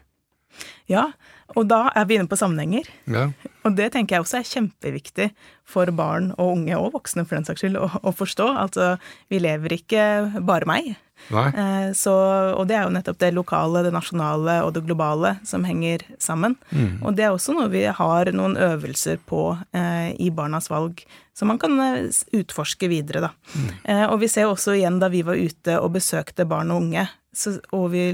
Ja, 0.91 1.07
og 1.55 1.67
da 1.71 1.85
er 1.97 2.05
vi 2.07 2.17
inne 2.19 2.29
på 2.29 2.37
sammenhenger. 2.39 2.87
Ja. 3.09 3.29
Og 3.65 3.75
det 3.77 3.91
tenker 3.95 4.17
jeg 4.17 4.25
også 4.25 4.41
er 4.41 4.49
kjempeviktig 4.49 5.29
for 5.67 5.89
barn 5.95 6.31
og 6.35 6.57
unge, 6.57 6.75
og 6.77 6.93
voksne 6.95 7.25
for 7.25 7.39
den 7.39 7.47
saks 7.47 7.63
skyld, 7.63 7.79
å, 7.79 7.87
å 8.03 8.13
forstå. 8.15 8.47
Altså, 8.61 8.93
vi 9.31 9.41
lever 9.41 9.79
ikke 9.79 10.03
bare 10.47 10.69
meg. 10.69 10.93
Eh, 11.29 11.91
så, 11.97 12.13
og 12.57 12.65
det 12.69 12.77
er 12.77 12.85
jo 12.85 12.93
nettopp 12.95 13.19
det 13.21 13.31
lokale, 13.35 13.83
det 13.85 13.93
nasjonale 13.95 14.57
og 14.65 14.73
det 14.75 14.83
globale 14.87 15.35
som 15.47 15.65
henger 15.67 16.03
sammen. 16.21 16.57
Mm. 16.71 17.01
Og 17.05 17.15
det 17.17 17.27
er 17.27 17.35
også 17.35 17.55
noe 17.55 17.69
vi 17.71 17.85
har 17.85 18.31
noen 18.35 18.57
øvelser 18.59 19.21
på 19.29 19.43
eh, 19.77 20.11
i 20.19 20.31
Barnas 20.33 20.71
valg, 20.71 21.03
som 21.37 21.51
man 21.51 21.61
kan 21.61 21.77
eh, 21.79 22.09
utforske 22.41 22.89
videre, 22.91 23.27
da. 23.27 23.31
Mm. 23.53 23.69
Eh, 23.83 24.03
og 24.09 24.19
vi 24.23 24.31
ser 24.31 24.49
også 24.49 24.75
igjen 24.77 24.99
da 25.01 25.11
vi 25.13 25.23
var 25.27 25.39
ute 25.39 25.77
og 25.79 25.93
besøkte 25.95 26.47
barn 26.49 26.73
og 26.73 26.83
unge, 26.85 27.07
så, 27.33 27.55
og 27.75 27.91
vi 27.93 28.05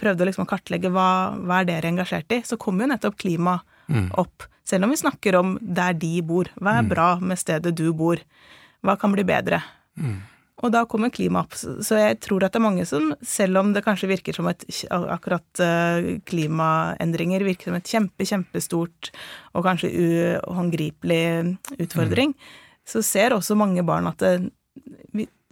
prøvde 0.00 0.26
liksom 0.28 0.46
å 0.46 0.50
kartlegge 0.50 0.92
hva, 0.92 1.36
hva 1.36 1.60
er 1.60 1.68
dere 1.68 1.90
engasjert 1.90 2.32
i, 2.32 2.40
så 2.46 2.56
kom 2.60 2.80
jo 2.80 2.88
nettopp 2.88 3.18
klima 3.20 3.58
mm. 3.90 4.12
opp. 4.20 4.46
Selv 4.64 4.86
om 4.86 4.94
vi 4.94 5.00
snakker 5.00 5.36
om 5.36 5.56
der 5.60 5.96
de 5.98 6.20
bor. 6.22 6.48
Hva 6.60 6.78
er 6.78 6.86
mm. 6.86 6.90
bra 6.92 7.08
med 7.20 7.40
stedet 7.40 7.74
du 7.76 7.88
bor? 7.96 8.20
Hva 8.86 8.94
kan 9.00 9.12
bli 9.12 9.24
bedre? 9.26 9.60
Mm. 9.98 10.20
Og 10.60 10.72
da 10.74 10.84
kommer 10.88 11.12
klima 11.12 11.42
opp. 11.44 11.56
Så 11.56 11.98
jeg 11.98 12.18
tror 12.24 12.44
at 12.44 12.52
det 12.52 12.60
er 12.60 12.66
mange 12.66 12.86
som, 12.88 13.14
selv 13.24 13.60
om 13.62 13.72
det 13.72 13.84
kanskje 13.86 14.10
virker 14.10 14.36
som 14.36 14.48
et 14.50 14.64
akkurat 14.90 15.62
eh, 15.64 16.20
klimaendringer 16.28 17.44
virker 17.46 17.70
som 17.70 17.78
et 17.78 17.92
kjempe, 17.92 18.26
kjempestort 18.28 19.12
og 19.56 19.64
kanskje 19.64 19.92
uhåndgripelig 20.44 21.22
utfordring, 21.80 22.34
mm. 22.36 22.82
så 22.92 23.04
ser 23.06 23.36
også 23.36 23.56
mange 23.58 23.84
barn 23.88 24.10
at 24.12 24.20
det, 24.20 24.34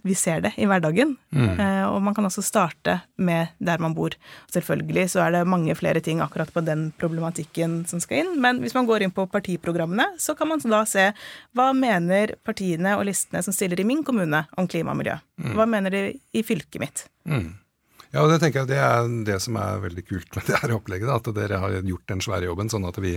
vi, 0.03 0.15
ser 0.15 0.41
det 0.45 0.53
i 0.57 0.67
hverdagen. 0.69 1.15
Mm. 1.35 1.59
Eh, 1.59 1.85
og 1.89 2.01
man 2.03 2.15
kan 2.17 2.27
også 2.27 2.43
starte 2.45 2.99
med 3.17 3.53
der 3.59 3.81
man 3.83 3.95
bor. 3.97 4.15
Selvfølgelig 4.51 5.07
så 5.13 5.25
er 5.25 5.37
det 5.37 5.43
mange 5.49 5.75
flere 5.77 6.01
ting 6.03 6.23
akkurat 6.23 6.51
på 6.53 6.63
den 6.65 6.89
problematikken 6.99 7.81
som 7.89 8.01
skal 8.03 8.23
inn, 8.23 8.35
men 8.41 8.61
hvis 8.63 8.75
man 8.77 8.89
går 8.89 9.05
inn 9.05 9.15
på 9.15 9.27
partiprogrammene, 9.31 10.11
så 10.21 10.35
kan 10.37 10.51
man 10.51 10.63
da 10.63 10.83
se 10.87 11.09
hva 11.57 11.71
mener 11.77 12.35
partiene 12.45 12.95
og 12.97 13.07
listene 13.09 13.43
som 13.45 13.55
stiller 13.55 13.79
i 13.79 13.87
min 13.87 14.03
kommune 14.07 14.45
om 14.57 14.67
klima 14.69 14.95
og 14.95 15.01
miljø? 15.01 15.17
Mm. 15.39 15.55
Hva 15.57 15.67
mener 15.69 15.95
de 15.95 16.03
i 16.35 16.45
fylket 16.45 16.81
mitt? 16.83 17.07
Mm. 17.29 17.51
Ja, 18.09 18.23
og 18.23 18.31
det 18.31 18.39
tenker 18.41 18.63
jeg 18.63 18.71
det 18.71 18.79
er 18.81 19.09
det 19.27 19.35
som 19.43 19.57
er 19.61 19.81
veldig 19.83 20.03
kult 20.07 20.33
med 20.33 20.45
det 20.49 20.59
her 20.63 20.73
opplegget. 20.73 21.11
At 21.13 21.29
dere 21.35 21.59
har 21.61 21.75
gjort 21.85 22.09
den 22.09 22.23
svære 22.25 22.47
jobben, 22.49 22.71
sånn 22.71 22.87
at 22.89 22.97
vi 23.03 23.15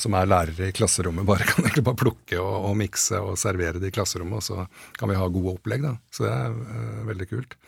som 0.00 0.14
er 0.16 0.28
lærere 0.30 0.68
i 0.70 0.76
klasserommet, 0.76 1.26
bare 1.28 1.46
kan 1.50 1.64
egentlig 1.64 1.86
bare 1.88 2.02
plukke 2.04 2.38
og, 2.38 2.68
og 2.70 2.76
mikse 2.78 3.18
og 3.24 3.38
servere 3.40 3.82
det 3.82 3.90
i 3.90 3.96
klasserommet, 3.96 4.38
og 4.38 4.46
så 4.46 5.00
kan 5.00 5.10
vi 5.10 5.18
ha 5.18 5.26
gode 5.26 5.56
opplegg. 5.56 5.82
da. 5.86 5.96
Så 6.14 6.28
det 6.28 6.36
er 6.36 6.54
uh, 6.54 7.02
veldig 7.10 7.28
kult. 7.32 7.58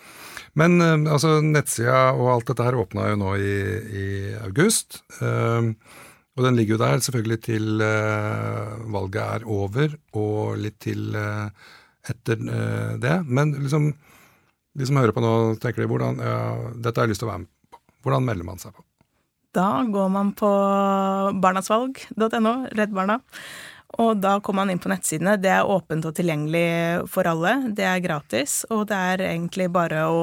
Men 0.58 0.78
uh, 0.78 0.94
altså, 1.16 1.40
nettsida 1.42 2.12
og 2.14 2.30
alt 2.36 2.52
dette 2.52 2.68
her 2.68 2.78
åpna 2.78 3.10
jo 3.10 3.18
nå 3.24 3.34
i, 3.42 3.58
i 4.04 4.06
august. 4.44 5.02
Uh, 5.18 5.74
og 6.32 6.46
den 6.46 6.56
ligger 6.56 6.78
jo 6.78 6.80
der 6.80 7.02
selvfølgelig 7.04 7.36
til 7.44 7.82
valget 8.94 9.18
er 9.20 9.42
over, 9.52 9.98
og 10.16 10.54
litt 10.56 10.78
til 10.80 11.10
etter 11.12 12.38
det. 13.02 13.16
Men 13.28 13.52
liksom 13.58 13.90
de 14.78 14.88
som 14.88 14.98
hører 15.00 15.14
på 15.16 15.22
nå, 15.24 15.32
tenker 15.62 15.84
de 15.84 15.90
hvordan, 15.90 16.22
ja, 16.22 16.38
dette 16.74 17.00
har 17.00 17.08
jeg 17.08 17.14
lyst 17.14 17.22
til 17.24 17.28
å 17.28 17.32
være 17.32 17.44
med 17.44 17.50
på. 17.72 17.82
Hvordan 18.06 18.26
melder 18.28 18.48
man 18.48 18.62
seg 18.62 18.74
på? 18.76 18.84
Da 19.52 19.68
går 19.84 20.08
man 20.14 20.32
på 20.36 20.50
barnasvalg.no, 21.44 22.54
Redd 22.72 22.94
Barna. 22.96 23.18
Og 24.00 24.16
da 24.24 24.38
kommer 24.40 24.62
man 24.62 24.72
inn 24.72 24.80
på 24.80 24.88
nettsidene. 24.88 25.36
Det 25.36 25.50
er 25.52 25.68
åpent 25.68 26.06
og 26.08 26.14
tilgjengelig 26.16 27.04
for 27.12 27.28
alle. 27.28 27.58
Det 27.76 27.84
er 27.84 28.00
gratis, 28.04 28.62
og 28.72 28.86
det 28.88 29.00
er 29.12 29.26
egentlig 29.28 29.68
bare 29.74 30.06
å 30.08 30.22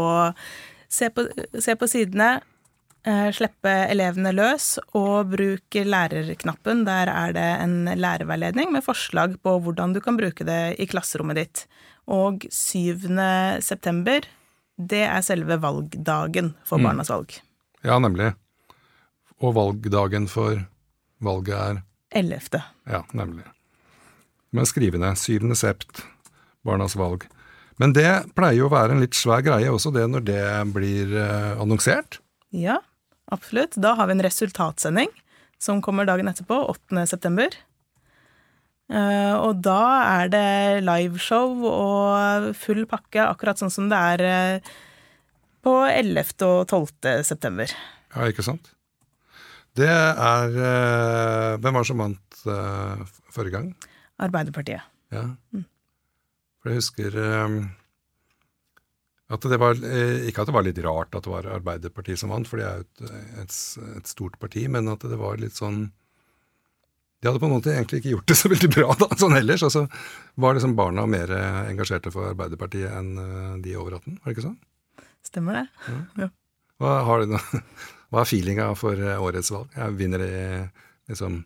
se 0.89 1.11
på, 1.13 1.27
se 1.61 1.77
på 1.77 1.89
sidene, 1.91 2.39
Eh, 3.07 3.29
slippe 3.31 3.71
elevene 3.87 4.33
løs, 4.35 4.73
og 4.97 5.31
bruke 5.31 5.85
lærerknappen. 5.87 6.83
Der 6.87 7.07
er 7.07 7.35
det 7.35 7.47
en 7.63 7.77
lærerveiledning 7.95 8.73
med 8.75 8.83
forslag 8.83 9.37
på 9.43 9.55
hvordan 9.63 9.95
du 9.95 10.01
kan 10.03 10.19
bruke 10.19 10.43
det 10.43 10.75
i 10.83 10.87
klasserommet 10.89 11.39
ditt. 11.39 11.63
Og 12.11 12.43
7. 12.51 13.07
september, 13.63 14.27
det 14.79 15.03
er 15.05 15.21
selve 15.25 15.59
valgdagen 15.59 16.53
for 16.63 16.79
mm. 16.79 16.87
Barnas 16.87 17.11
valg. 17.11 17.35
Ja, 17.83 17.99
nemlig. 17.99 18.31
Og 19.43 19.55
valgdagen 19.55 20.27
for 20.31 20.63
valget 21.23 21.55
er 21.55 21.81
11. 22.15 22.63
Ja, 22.89 23.03
nemlig. 23.11 23.45
Men 24.55 24.65
skrivende, 24.65 25.11
ned. 25.11 25.19
7. 25.19 25.51
sept, 25.59 26.03
Barnas 26.65 26.95
valg. 26.97 27.27
Men 27.79 27.93
det 27.95 28.09
pleier 28.35 28.63
jo 28.63 28.67
å 28.67 28.73
være 28.73 28.95
en 28.95 29.03
litt 29.03 29.15
svær 29.15 29.43
greie 29.45 29.69
også, 29.71 29.91
det 29.95 30.07
når 30.11 30.25
det 30.27 30.45
blir 30.73 31.13
eh, 31.15 31.59
annonsert. 31.61 32.19
Ja, 32.51 32.79
absolutt. 33.31 33.77
Da 33.79 33.93
har 33.95 34.09
vi 34.09 34.17
en 34.17 34.25
resultatsending 34.25 35.11
som 35.61 35.83
kommer 35.83 36.07
dagen 36.07 36.27
etterpå, 36.31 36.57
8. 36.71 37.05
september. 37.07 37.55
Uh, 38.89 39.35
og 39.45 39.59
da 39.61 39.81
er 40.01 40.31
det 40.33 40.81
liveshow 40.81 41.61
og 41.69 42.49
full 42.57 42.87
pakke, 42.89 43.21
akkurat 43.21 43.61
sånn 43.61 43.73
som 43.73 43.89
det 43.91 43.99
er 44.15 44.23
uh, 44.25 44.71
på 45.65 45.75
11. 45.85 46.33
og 46.47 46.63
12. 46.65 47.23
september. 47.27 47.69
Ja, 48.15 48.29
ikke 48.31 48.45
sant. 48.45 48.71
Det 49.77 49.89
er 49.89 50.55
uh, 50.55 51.59
Hvem 51.61 51.75
var 51.75 51.85
det 51.85 51.91
som 51.91 52.01
vant 52.01 52.39
forrige 53.29 53.53
gang? 53.53 53.69
Arbeiderpartiet. 54.19 54.87
Ja. 55.13 55.27
Mm. 55.53 55.67
For 56.59 56.71
jeg 56.71 56.81
husker 56.81 57.15
at 59.29 59.45
det 59.45 59.59
var, 59.61 59.77
eh, 59.77 60.25
Ikke 60.27 60.41
at 60.41 60.49
det 60.49 60.55
var 60.55 60.65
litt 60.65 60.81
rart 60.81 61.13
at 61.13 61.23
det 61.23 61.31
var 61.31 61.45
Arbeiderpartiet 61.53 62.17
som 62.17 62.33
vant, 62.33 62.47
for 62.49 62.57
det 62.57 62.65
er 62.65 62.79
jo 62.79 62.85
et, 62.87 63.01
et, 63.43 63.57
et, 63.99 64.09
stort 64.09 64.39
parti, 64.41 64.65
men 64.67 64.89
at 64.89 65.05
det 65.05 65.19
var 65.19 65.37
litt 65.37 65.57
sånn 65.57 65.91
De 67.19 67.27
hadde 67.27 67.41
på 67.41 67.49
en 67.49 67.55
måte 67.57 67.73
egentlig 67.73 67.99
ikke 67.99 68.13
gjort 68.13 68.31
det 68.31 68.37
så 68.39 68.51
veldig 68.51 68.69
bra 68.71 68.95
da, 68.99 69.09
sånn 69.19 69.35
ellers. 69.35 69.63
Og 69.67 69.73
så 69.73 69.85
var 70.39 70.55
liksom 70.55 70.75
barna 70.77 71.05
mer 71.09 71.33
engasjerte 71.67 72.13
for 72.15 72.31
Arbeiderpartiet 72.31 72.93
enn 72.95 73.13
eh, 73.19 73.55
de 73.65 73.75
over 73.79 73.97
18, 73.99 74.19
var 74.21 74.29
det 74.29 74.37
ikke 74.37 74.47
sånn? 74.47 74.59
Stemmer 75.27 75.59
det. 75.59 75.65
Ja. 75.89 75.99
ja. 76.23 76.29
Hva, 76.79 76.95
har 77.09 77.25
du, 77.25 77.35
hva 78.09 78.23
er 78.23 78.29
feelinga 78.29 78.71
for 78.79 78.99
eh, 78.99 79.19
årets 79.19 79.51
valg? 79.51 79.71
Jeg 79.75 79.97
vinner 79.99 80.23
det 80.23 80.35
liksom 81.11 81.41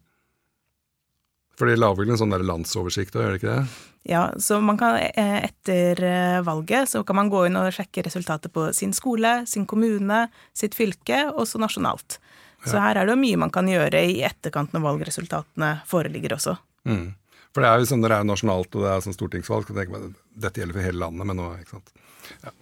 for 1.58 1.70
de 1.70 1.78
lager 1.78 2.02
vel 2.02 2.14
en 2.14 2.18
sånn 2.18 2.34
der 2.34 2.46
landsoversikt, 2.46 3.14
gjør 3.14 3.36
de 3.36 3.40
ikke 3.42 3.52
det? 3.52 3.82
Ja, 4.10 4.24
så 4.42 4.58
man 4.60 4.78
kan 4.80 4.98
eh, 4.98 5.46
etter 5.46 6.00
eh, 6.04 6.40
valget 6.44 6.90
så 6.92 7.04
kan 7.08 7.20
man 7.20 7.30
gå 7.32 7.46
inn 7.48 7.60
og 7.60 7.70
sjekke 7.76 8.04
resultatet 8.08 8.52
på 8.56 8.68
sin 8.76 8.92
skole, 8.96 9.44
sin 9.48 9.68
kommune, 9.70 10.26
sitt 10.58 10.76
fylke, 10.76 11.28
og 11.32 11.46
så 11.48 11.62
nasjonalt. 11.62 12.18
Så 12.66 12.80
her 12.80 13.00
er 13.00 13.08
det 13.08 13.16
jo 13.16 13.20
mye 13.20 13.40
man 13.42 13.52
kan 13.54 13.68
gjøre 13.68 14.02
i 14.08 14.22
etterkant 14.24 14.72
når 14.76 14.86
valgresultatene 14.86 15.74
foreligger 15.90 16.38
også. 16.38 16.56
Mm. 16.88 17.12
For 17.54 17.62
det 17.62 17.70
er 17.70 17.82
jo 17.82 17.90
sånn 17.90 18.02
når 18.02 18.14
det 18.14 18.20
er 18.20 18.30
nasjonalt 18.30 18.78
og 18.80 18.86
det 18.86 18.92
er 18.94 19.04
sånn 19.06 19.16
stortingsvalg, 19.18 19.68
så 19.68 19.76
tenker 19.76 19.94
man 19.94 20.16
dette 20.46 20.62
gjelder 20.62 20.78
for 20.80 20.88
hele 20.88 21.04
landet, 21.04 21.30
men 21.30 21.38
nå, 21.38 21.50
ikke 21.62 21.76
sant. 21.76 21.94
Ja. 22.42 22.54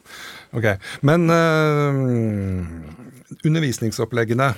Ok. 0.57 0.67
Men 1.07 1.29
øh, 1.31 1.91
undervisningsoppleggene 3.47 4.51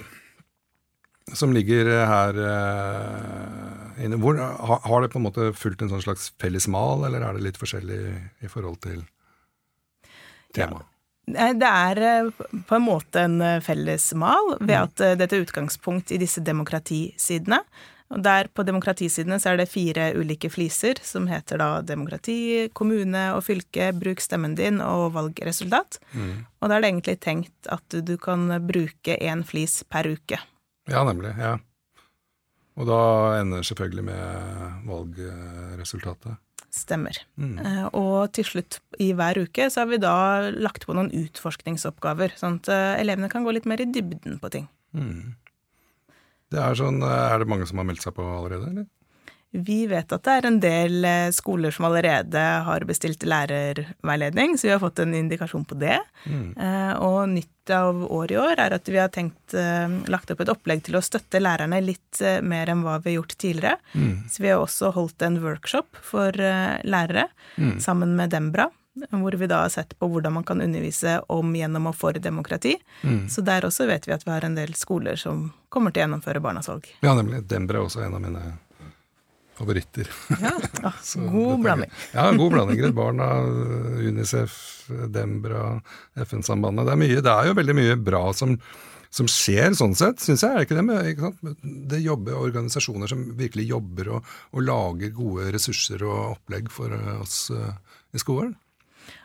som 1.37 1.53
ligger 1.55 1.87
her 2.09 2.39
øh, 2.39 4.05
inne, 4.05 4.17
hvor, 4.21 4.39
har, 4.39 4.81
har, 4.83 5.03
det 5.03 5.11
på 5.13 5.21
en 5.21 5.27
måte 5.27 5.51
fulgt 5.57 5.83
en 5.83 5.91
sånn 5.93 6.03
slags 6.03 6.31
felles 6.41 6.67
mal, 6.71 7.05
eller 7.07 7.23
er 7.23 7.37
det 7.37 7.45
litt 7.45 7.61
forskjellig 7.61 7.99
i 8.43 8.51
forhold 8.51 8.81
til 8.83 9.03
temaet? 10.55 10.81
Ja. 10.81 10.92
Det 11.23 11.69
er 11.69 12.01
eh, 12.03 12.45
på 12.67 12.75
en 12.75 12.83
måte 12.83 13.23
en 13.23 13.39
eh, 13.41 13.61
felles 13.63 14.09
mal 14.19 14.55
ved 14.59 14.75
mm. 14.75 14.83
at 14.83 15.03
dette 15.21 15.37
er 15.37 15.45
utgangspunkt 15.45 16.11
i 16.11 16.19
disse 16.21 16.43
demokratisidene. 16.43 17.61
Og 18.13 18.21
der 18.21 18.49
på 18.53 18.65
demokratisidene 18.67 19.39
så 19.41 19.53
er 19.53 19.61
det 19.61 19.71
fire 19.71 20.11
ulike 20.19 20.51
fliser 20.53 20.99
som 21.01 21.25
heter 21.31 21.57
da 21.57 21.69
demokrati, 21.85 22.69
kommune 22.77 23.23
og 23.33 23.41
fylke, 23.47 23.89
bruk 23.97 24.21
stemmen 24.21 24.53
din 24.59 24.81
og 24.83 25.15
valgresultat. 25.15 25.97
Mm. 26.13 26.43
Og 26.61 26.69
da 26.69 26.75
er 26.75 26.83
det 26.83 26.91
egentlig 26.91 27.17
tenkt 27.23 27.71
at 27.73 27.97
du 28.05 28.13
kan 28.21 28.51
bruke 28.67 29.17
én 29.17 29.41
flis 29.47 29.81
per 29.89 30.11
uke. 30.13 30.37
Ja, 30.91 31.01
nemlig. 31.07 31.33
ja. 31.39 31.57
Og 32.73 32.89
da 32.89 33.01
ender 33.39 33.61
det 33.61 33.69
selvfølgelig 33.69 34.05
med 34.07 34.87
valgresultatet. 34.89 36.39
Stemmer. 36.73 37.19
Mm. 37.37 37.57
Eh, 37.61 37.85
og 37.93 38.31
til 38.33 38.47
slutt 38.47 38.79
i 39.01 39.11
hver 39.13 39.37
uke 39.45 39.67
så 39.69 39.83
har 39.83 39.91
vi 39.91 39.99
da 40.01 40.15
lagt 40.57 40.87
på 40.89 40.95
noen 40.97 41.11
utforskningsoppgaver, 41.13 42.33
sånn 42.39 42.57
at 42.63 42.69
eh, 42.73 43.01
elevene 43.03 43.29
kan 43.29 43.45
gå 43.45 43.53
litt 43.53 43.67
mer 43.69 43.83
i 43.83 43.89
dybden 43.93 44.39
på 44.41 44.49
ting. 44.55 44.65
Mm. 44.97 45.35
Det 46.53 46.61
er, 46.61 46.77
sånn, 46.77 46.97
eh, 47.05 47.27
er 47.29 47.43
det 47.43 47.49
mange 47.51 47.67
som 47.69 47.77
har 47.81 47.85
meldt 47.89 48.01
seg 48.05 48.15
på 48.17 48.25
allerede, 48.25 48.71
eller? 48.73 48.89
Vi 49.53 49.83
vet 49.85 50.09
at 50.09 50.23
det 50.25 50.33
er 50.33 50.45
en 50.49 50.55
del 50.61 51.05
eh, 51.05 51.31
skoler 51.35 51.73
som 51.73 51.85
allerede 51.85 52.41
har 52.65 52.85
bestilt 52.89 53.21
lærerveiledning, 53.21 54.55
så 54.57 54.67
vi 54.67 54.71
har 54.73 54.81
fått 54.81 55.03
en 55.03 55.13
indikasjon 55.13 55.65
på 55.69 55.77
det. 55.77 55.99
Mm. 56.25 56.47
Eh, 56.57 56.93
og 57.05 57.29
nytt 57.29 57.69
av 57.69 58.01
året 58.07 58.33
i 58.33 58.39
år 58.41 58.61
er 58.65 58.73
at 58.73 58.89
vi 58.89 58.97
har 58.97 59.11
tenkt 59.13 59.53
eh, 59.53 59.93
lagt 60.09 60.33
opp 60.33 60.41
et 60.41 60.49
opplegg 60.49 60.81
til 60.87 60.97
å 60.97 61.03
støtte 61.05 61.41
lærerne 61.43 61.83
litt 61.85 62.23
mer 62.41 62.71
enn 62.73 62.81
hva 62.81 62.97
vi 63.03 63.13
har 63.13 63.19
gjort 63.19 63.37
tidligere. 63.37 63.75
Mm. 63.93 64.15
Så 64.33 64.41
vi 64.41 64.49
har 64.49 64.63
også 64.63 64.89
holdt 64.97 65.21
en 65.21 65.37
workshop 65.45 66.01
for 66.01 66.33
lærere 66.33 67.27
mm. 67.53 67.77
sammen 67.83 68.17
med 68.17 68.33
Dembra. 68.33 68.71
Hvor 69.09 69.33
vi 69.37 69.47
da 69.49 69.63
har 69.63 69.71
sett 69.73 69.93
på 69.97 70.05
hvordan 70.09 70.35
man 70.35 70.43
kan 70.45 70.61
undervise 70.61 71.19
om, 71.33 71.55
gjennom 71.57 71.87
og 71.89 71.95
for 71.97 72.13
demokrati. 72.13 72.75
Mm. 73.01 73.23
Så 73.29 73.41
der 73.41 73.65
også 73.65 73.87
vet 73.89 74.05
vi 74.05 74.13
at 74.13 74.25
vi 74.25 74.33
har 74.33 74.45
en 74.45 74.57
del 74.57 74.73
skoler 74.77 75.17
som 75.17 75.47
kommer 75.73 75.93
til 75.93 76.03
å 76.03 76.07
gjennomføre 76.07 76.41
Barnas 76.41 76.69
valg. 76.69 76.89
Ja, 77.01 77.15
nemlig. 77.17 77.41
Dembra 77.49 77.81
er 77.81 77.87
også 77.87 78.05
en 78.05 78.13
av 78.13 78.21
mine 78.21 78.43
favoritter. 79.57 80.09
Ja, 80.41 80.53
ah, 80.83 81.01
God 81.15 81.61
blanding. 81.61 81.91
Ja, 82.13 82.31
god 82.31 82.51
blanding. 82.51 82.81
Redd 82.83 82.95
Barna, 82.97 83.29
Unicef, 84.01 84.87
Dembra, 85.13 85.81
FN-sambandet. 86.25 86.87
Det 86.87 86.95
er 86.95 87.03
mye, 87.03 87.21
det 87.21 87.35
er 87.35 87.49
jo 87.49 87.59
veldig 87.59 87.77
mye 87.77 87.99
bra 88.01 88.23
som, 88.37 88.55
som 89.13 89.29
skjer 89.29 89.77
sånn 89.77 89.95
sett, 89.97 90.23
syns 90.23 90.45
jeg. 90.45 90.55
er 90.55 90.65
ikke 90.67 90.79
det? 90.79 90.87
Med, 90.89 91.13
ikke 91.13 91.53
det 91.93 92.01
jobber 92.03 92.41
organisasjoner 92.41 93.13
som 93.13 93.23
virkelig 93.37 93.69
jobber 93.69 94.15
og, 94.17 94.33
og, 94.51 94.65
lager 94.65 95.13
gode 95.15 95.53
ressurser 95.55 96.03
og 96.07 96.35
opplegg 96.37 96.73
for 96.73 96.97
oss 97.19 97.47
uh, 97.53 97.71
i 98.13 98.21
skolen. 98.21 98.55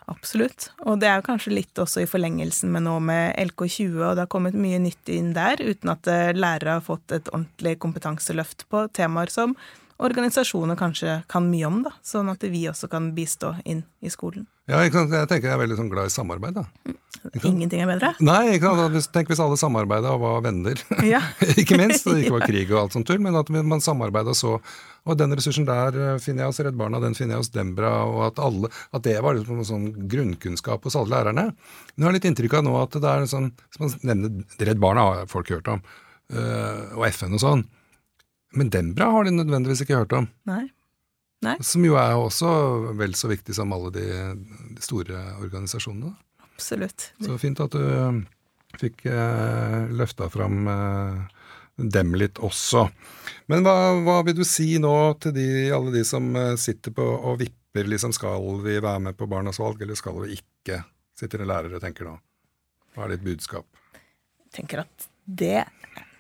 Absolutt. 0.08 0.70
Og 0.88 0.96
det 1.00 1.08
er 1.10 1.18
jo 1.18 1.26
kanskje 1.26 1.52
litt 1.52 1.78
også 1.78 2.02
i 2.02 2.08
forlengelsen 2.08 2.70
med 2.72 2.86
nå 2.86 2.94
med 3.04 3.36
LK20, 3.50 3.98
og 4.00 4.14
det 4.16 4.24
har 4.24 4.30
kommet 4.32 4.56
mye 4.56 4.80
nytt 4.80 5.10
inn 5.12 5.34
der, 5.36 5.60
uten 5.60 5.92
at 5.92 6.08
eh, 6.08 6.32
lærere 6.36 6.78
har 6.78 6.86
fått 6.86 7.12
et 7.14 7.28
ordentlig 7.28 7.76
kompetanseløft 7.82 8.64
på 8.72 8.86
temaer 8.96 9.30
som 9.32 9.52
organisasjoner 9.98 10.78
kanskje 10.78 11.22
kan 11.30 11.48
mye 11.50 11.66
om, 11.66 11.82
da, 11.86 11.92
sånn 12.06 12.30
at 12.30 12.44
vi 12.46 12.66
også 12.70 12.90
kan 12.90 13.10
bistå 13.16 13.56
inn 13.64 13.82
i 14.00 14.10
skolen. 14.12 14.46
Ja, 14.68 14.82
jeg 14.84 14.92
tenker 14.92 15.48
jeg 15.48 15.54
er 15.54 15.60
veldig 15.62 15.78
sånn 15.78 15.88
glad 15.88 16.10
i 16.10 16.12
samarbeid. 16.12 16.58
da. 16.58 16.94
Ingenting 17.42 17.80
er 17.82 17.88
bedre? 17.88 18.10
Nei, 18.22 18.58
ikke 18.58 18.70
sant? 18.76 19.08
tenk 19.14 19.30
hvis 19.32 19.40
alle 19.42 19.56
samarbeida 19.58 20.12
og 20.14 20.22
var 20.22 20.44
venner. 20.44 20.78
Ja. 21.08 21.22
ikke 21.60 21.78
minst, 21.80 22.04
det 22.04 22.26
ikke 22.26 22.36
var 22.36 22.44
krig 22.46 22.70
og 22.74 22.82
alt 22.82 22.96
sånt 22.96 23.08
tull, 23.08 23.22
men 23.24 23.36
at 23.38 23.48
man 23.50 23.82
samarbeida 23.84 24.34
så 24.36 24.58
Og 25.08 25.16
den 25.16 25.32
ressursen 25.32 25.64
der 25.64 25.96
eh, 25.96 26.18
finner 26.20 26.44
jeg 26.44 26.52
hos 26.52 26.60
Redd 26.60 26.76
Barna, 26.76 27.00
den 27.00 27.16
finner 27.16 27.38
jeg 27.38 27.46
hos 27.46 27.52
Dembra, 27.54 27.92
og 28.04 28.26
at, 28.26 28.42
alle, 28.44 28.68
at 28.92 29.06
det 29.06 29.16
var 29.24 29.38
liksom 29.38 29.62
en 29.62 29.68
sånn 29.70 29.86
grunnkunnskap 30.10 30.84
hos 30.84 30.98
alle 31.00 31.14
lærerne. 31.14 31.46
Men 31.94 32.04
jeg 32.04 32.08
har 32.10 32.16
litt 32.18 32.28
inntrykk 32.28 32.58
av 32.58 32.66
nå 32.66 32.74
at 32.76 32.98
det 33.00 33.08
er 33.08 33.24
sånn, 33.30 33.48
som 33.72 33.86
man 33.86 33.94
nevner 34.10 34.66
Redd 34.68 34.82
Barna 34.82 35.06
har 35.06 35.30
folk 35.32 35.48
hørt 35.54 35.70
om, 35.72 35.80
eh, 36.28 36.82
og 36.98 37.06
FN 37.08 37.38
og 37.38 37.44
sånn. 37.46 37.64
Men 38.56 38.70
Dembra 38.72 39.10
har 39.12 39.26
de 39.26 39.34
nødvendigvis 39.36 39.84
ikke 39.84 40.00
hørt 40.00 40.14
om. 40.16 40.28
Nei. 40.48 40.64
Nei. 41.44 41.54
Som 41.62 41.84
jo 41.86 41.94
er 42.00 42.16
også 42.18 42.48
vel 42.98 43.14
så 43.14 43.30
viktig 43.30 43.54
som 43.54 43.72
alle 43.74 43.92
de, 43.94 44.06
de 44.74 44.82
store 44.82 45.20
organisasjonene. 45.38 46.14
Absolutt. 46.48 47.12
Så 47.22 47.36
fint 47.38 47.60
at 47.62 47.76
du 47.76 47.84
eh, 47.84 48.22
fikk 48.80 49.06
eh, 49.06 49.84
løfta 49.94 50.26
fram 50.32 50.66
eh, 50.72 51.20
dem 51.78 52.14
litt 52.18 52.40
også. 52.42 52.88
Men 53.46 53.62
hva, 53.62 53.76
hva, 54.02 54.18
vil 54.26 54.40
du 54.40 54.44
si 54.46 54.72
nå 54.82 54.94
til 55.22 55.36
de, 55.36 55.48
alle 55.74 55.94
de 55.94 56.02
som 56.06 56.26
eh, 56.36 56.56
sitter 56.58 56.94
på 56.94 57.06
og 57.06 57.38
vipper, 57.44 57.86
liksom 57.86 58.14
skal 58.16 58.42
vi 58.64 58.80
være 58.80 59.04
med 59.06 59.18
på 59.18 59.28
Barnas 59.30 59.60
valg, 59.62 59.82
eller 59.82 59.98
skal 59.98 60.18
vi 60.24 60.40
ikke? 60.40 60.82
Sitter 61.18 61.42
det 61.42 61.50
lærere 61.50 61.78
og 61.78 61.84
tenker 61.84 62.08
nå. 62.08 62.16
Hva 62.94 63.06
er 63.06 63.14
ditt 63.14 63.26
budskap? 63.26 63.66
Jeg 64.48 64.54
tenker 64.58 64.82
at 64.82 65.08
det 65.28 65.68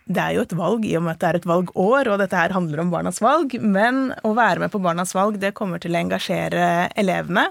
det 0.08 0.22
er 0.22 0.36
jo 0.38 0.44
et 0.46 0.54
valg 0.56 0.86
i 0.88 0.94
og 0.96 1.04
med 1.04 1.16
at 1.16 1.20
det 1.20 1.28
er 1.28 1.38
et 1.40 1.48
valgår, 1.48 2.08
og 2.08 2.22
dette 2.22 2.38
her 2.38 2.54
handler 2.56 2.80
om 2.80 2.92
barnas 2.94 3.20
valg. 3.20 3.58
Men 3.60 4.08
å 4.24 4.32
være 4.36 4.64
med 4.64 4.72
på 4.72 4.80
barnas 4.80 5.12
valg, 5.16 5.36
det 5.42 5.56
kommer 5.58 5.82
til 5.82 5.92
å 5.92 6.00
engasjere 6.00 6.88
elevene. 6.98 7.50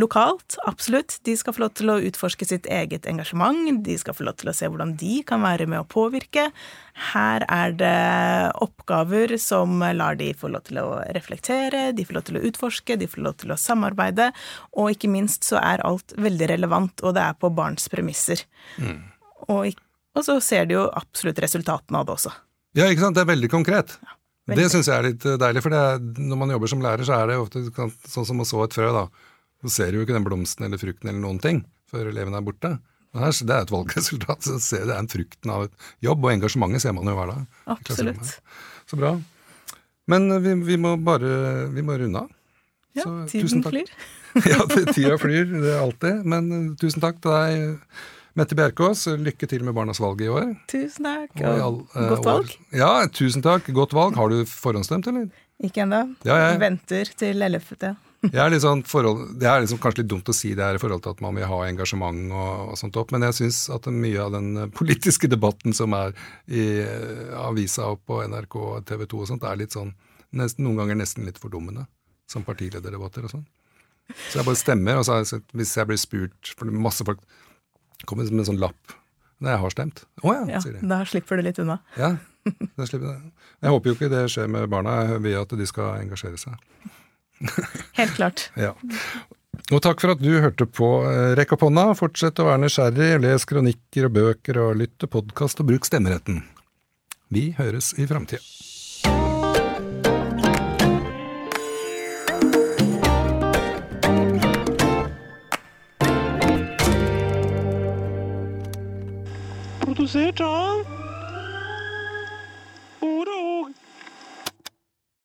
Lokalt, 0.00 0.56
absolutt. 0.64 1.18
De 1.28 1.34
skal 1.36 1.52
få 1.52 1.66
lov 1.66 1.74
til 1.76 1.92
å 1.92 1.98
utforske 2.00 2.46
sitt 2.48 2.64
eget 2.72 3.04
engasjement. 3.10 3.84
De 3.84 3.98
skal 4.00 4.16
få 4.16 4.24
lov 4.24 4.38
til 4.40 4.48
å 4.48 4.54
se 4.56 4.70
hvordan 4.70 4.94
de 4.96 5.18
kan 5.28 5.44
være 5.44 5.66
med 5.68 5.82
å 5.82 5.88
påvirke. 5.88 6.46
Her 7.12 7.44
er 7.44 7.76
det 7.76 7.92
oppgaver 8.64 9.36
som 9.40 9.84
lar 9.92 10.16
de 10.16 10.30
få 10.38 10.48
lov 10.54 10.64
til 10.70 10.80
å 10.80 10.88
reflektere, 11.12 11.90
de 11.92 12.08
får 12.08 12.18
lov 12.18 12.26
til 12.28 12.40
å 12.40 12.44
utforske, 12.48 12.96
de 12.96 13.10
får 13.12 13.24
lov 13.28 13.38
til 13.44 13.52
å 13.52 13.60
samarbeide. 13.60 14.30
Og 14.80 14.96
ikke 14.96 15.12
minst 15.12 15.44
så 15.46 15.60
er 15.60 15.84
alt 15.84 16.16
veldig 16.16 16.50
relevant, 16.54 17.04
og 17.04 17.14
det 17.18 17.28
er 17.28 17.36
på 17.36 17.52
barns 17.52 17.92
premisser. 17.92 18.46
Mm. 18.80 19.02
Og 19.52 19.74
ikke 19.74 19.91
Og 20.18 20.24
så 20.26 20.36
ser 20.44 20.66
de 20.68 20.76
jo 20.76 20.86
absolutt 20.92 21.40
resultatene 21.42 22.00
av 22.00 22.08
det 22.08 22.16
også. 22.16 22.32
Ja, 22.76 22.88
ikke 22.88 23.06
sant. 23.06 23.16
Det 23.16 23.24
er 23.24 23.32
veldig 23.32 23.50
konkret. 23.52 23.96
veldig. 24.48 24.58
Det 24.60 24.70
syns 24.72 24.88
jeg 24.90 24.96
er 24.96 25.08
litt 25.08 25.26
eh, 25.28 25.38
deilig, 25.40 25.62
for 25.64 25.74
det 25.74 25.82
er, 25.88 26.00
når 26.20 26.40
man 26.40 26.54
jobber 26.54 26.72
som 26.72 26.84
lærer, 26.84 27.04
så 27.08 27.18
er 27.18 27.32
det 27.32 27.40
ofte 27.40 27.64
sånn 28.12 28.28
som 28.28 28.42
å 28.44 28.48
så 28.48 28.62
et 28.64 28.76
frø, 28.76 28.88
da. 28.94 29.06
Så 29.62 29.72
ser 29.76 29.92
du 29.92 30.00
jo 30.00 30.06
ikke 30.06 30.16
den 30.16 30.26
blomsten 30.26 30.66
eller 30.66 30.80
frukten 30.80 31.12
eller 31.12 31.22
noen 31.22 31.40
ting 31.42 31.62
før 31.92 32.08
eleven 32.10 32.34
er 32.36 32.44
borte. 32.44 32.74
Men 33.12 33.26
her, 33.26 33.34
det 33.36 33.56
er 33.56 33.66
et 33.66 33.74
valgresultat, 33.76 34.48
så 34.48 34.58
ser 34.62 34.86
det 34.88 34.96
er 34.96 35.02
en 35.04 35.12
frukten 35.12 35.52
av 35.52 35.66
et 35.68 35.90
jobb, 36.04 36.24
og 36.24 36.34
engasjementet 36.34 36.84
ser 36.84 36.96
man 36.96 37.08
jo 37.08 37.16
hver 37.18 37.34
dag. 37.34 37.44
Absolutt. 37.76 38.36
Så 38.88 39.00
bra. 39.00 39.16
Men 40.12 40.30
eh, 40.32 40.42
vi, 40.44 40.56
vi 40.72 40.80
må 40.80 40.96
bare 41.00 41.68
vi 41.72 41.84
må 41.86 41.96
runde 42.00 42.24
av. 42.26 42.32
Ja, 42.92 43.06
Så, 43.06 43.12
tiden 43.30 43.62
flyr. 43.64 43.88
ja, 44.52 44.64
tida 44.68 45.16
flyr, 45.20 45.46
det 45.48 45.70
er 45.72 45.80
alltid. 45.80 46.26
Men 46.28 46.50
eh, 46.52 46.66
tusen 46.80 47.04
takk 47.04 47.20
til 47.24 47.32
deg, 47.32 48.02
Mette 48.38 48.56
Bjerkås. 48.56 49.04
Lykke 49.20 49.48
til 49.50 49.64
med 49.66 49.74
Barnas 49.76 50.00
valg 50.00 50.22
i 50.24 50.28
år. 50.32 50.54
Tusen 50.70 51.04
takk, 51.04 51.42
all, 51.44 51.82
eh, 51.94 52.08
godt 52.08 52.24
valg. 52.24 52.46
år. 52.48 52.78
Ja, 52.78 53.06
tusen 53.12 53.42
takk. 53.44 53.66
Godt 53.76 53.92
valg. 53.92 54.16
Har 54.16 54.28
du 54.32 54.44
forhåndsstemt, 54.48 55.06
eller? 55.06 55.28
Ikke 55.62 55.82
ennå. 55.84 56.16
Ja, 56.24 56.36
jeg- 56.50 56.60
Venter 56.60 57.04
til 57.16 57.42
11. 57.42 57.96
Jeg 58.22 58.34
er 58.38 58.50
litt 58.50 58.62
sånn 58.62 58.84
forhold, 58.86 59.36
det 59.40 59.48
er 59.48 59.60
liksom 59.60 59.78
kanskje 59.78 59.98
litt 59.98 60.08
dumt 60.08 60.24
å 60.30 60.32
si 60.34 60.54
det 60.54 60.62
her 60.62 60.76
i 60.76 60.78
forhold 60.78 61.02
til 61.02 61.10
at 61.10 61.20
man 61.20 61.34
vil 61.34 61.44
ha 61.44 61.56
engasjement 61.66 62.30
og, 62.30 62.68
og 62.70 62.76
sånt 62.78 62.96
opp, 62.96 63.10
men 63.10 63.20
jeg 63.22 63.32
syns 63.34 63.68
at 63.74 63.82
mye 63.90 64.16
av 64.22 64.30
den 64.30 64.56
eh, 64.56 64.66
politiske 64.68 65.26
debatten 65.28 65.74
som 65.74 65.92
er 65.92 66.12
i 66.48 66.78
eh, 66.86 67.34
avisa 67.34 67.90
og 67.90 67.98
på 68.06 68.22
NRK 68.22 68.54
og 68.54 68.84
TV 68.86 69.06
2 69.06 69.18
og 69.20 69.26
sånt, 69.26 69.42
er 69.42 69.56
litt 69.56 69.72
sånn 69.74 69.92
nesten, 70.32 70.62
noen 70.64 70.76
ganger 70.76 70.94
nesten 71.02 71.24
litt 71.26 71.40
fordummende. 71.42 71.88
Som 72.28 72.44
partilederdebatter 72.44 73.24
og 73.24 73.30
sånn. 73.30 73.46
Så 74.30 74.38
jeg 74.38 74.44
bare 74.46 74.56
stemmer, 74.56 74.98
og 74.98 75.04
så 75.04 75.18
jeg 75.24 75.42
hvis 75.52 75.74
jeg 75.74 75.86
blir 75.86 75.98
spurt 75.98 76.54
For 76.56 76.64
masse 76.70 77.04
folk 77.04 77.18
kommer 78.08 78.28
med 78.30 78.44
en 78.44 78.50
sånn 78.54 78.60
lapp 78.62 78.98
Nei, 79.42 79.50
jeg 79.56 79.58
har 79.58 79.72
stemt. 79.74 80.04
Å 80.22 80.32
ja, 80.36 80.42
Ja, 80.52 80.58
sier 80.62 80.76
de. 80.78 80.86
da 80.86 81.00
slipper 81.08 81.40
du 81.40 81.42
litt 81.42 81.56
unna. 81.58 81.80
Ja, 81.98 82.12
da 82.78 82.84
slipper 82.86 83.08
det. 83.08 83.32
Jeg 83.64 83.72
håper 83.74 83.90
jo 83.90 83.94
ikke 83.96 84.10
det 84.12 84.20
skjer 84.30 84.46
med 84.54 84.68
barna, 84.70 84.92
jeg 85.08 85.22
vil 85.24 85.34
at 85.40 85.54
de 85.58 85.66
skal 85.66 85.96
engasjere 85.98 86.38
seg. 86.38 86.54
Helt 87.98 88.14
klart. 88.14 88.44
Ja. 88.54 88.70
Og 89.74 89.80
takk 89.82 89.98
for 89.98 90.14
at 90.14 90.22
du 90.22 90.30
hørte 90.38 90.68
på 90.70 90.92
eh, 91.10 91.32
Rekk 91.38 91.56
opp 91.56 91.64
hånda. 91.66 91.88
Fortsett 91.98 92.38
å 92.38 92.46
være 92.52 92.62
nysgjerrig, 92.68 93.10
les 93.24 93.44
kronikker 93.50 94.06
og 94.06 94.14
bøker 94.20 94.60
og 94.62 94.76
lytt 94.78 94.94
til 95.02 95.10
podkast 95.10 95.58
og 95.64 95.72
bruk 95.72 95.90
stemmeretten. 95.90 96.38
Vi 97.34 97.48
høres 97.58 97.92
i 97.98 98.06
framtida. 98.06 98.42
Produsert 109.94 110.40
av 110.40 111.01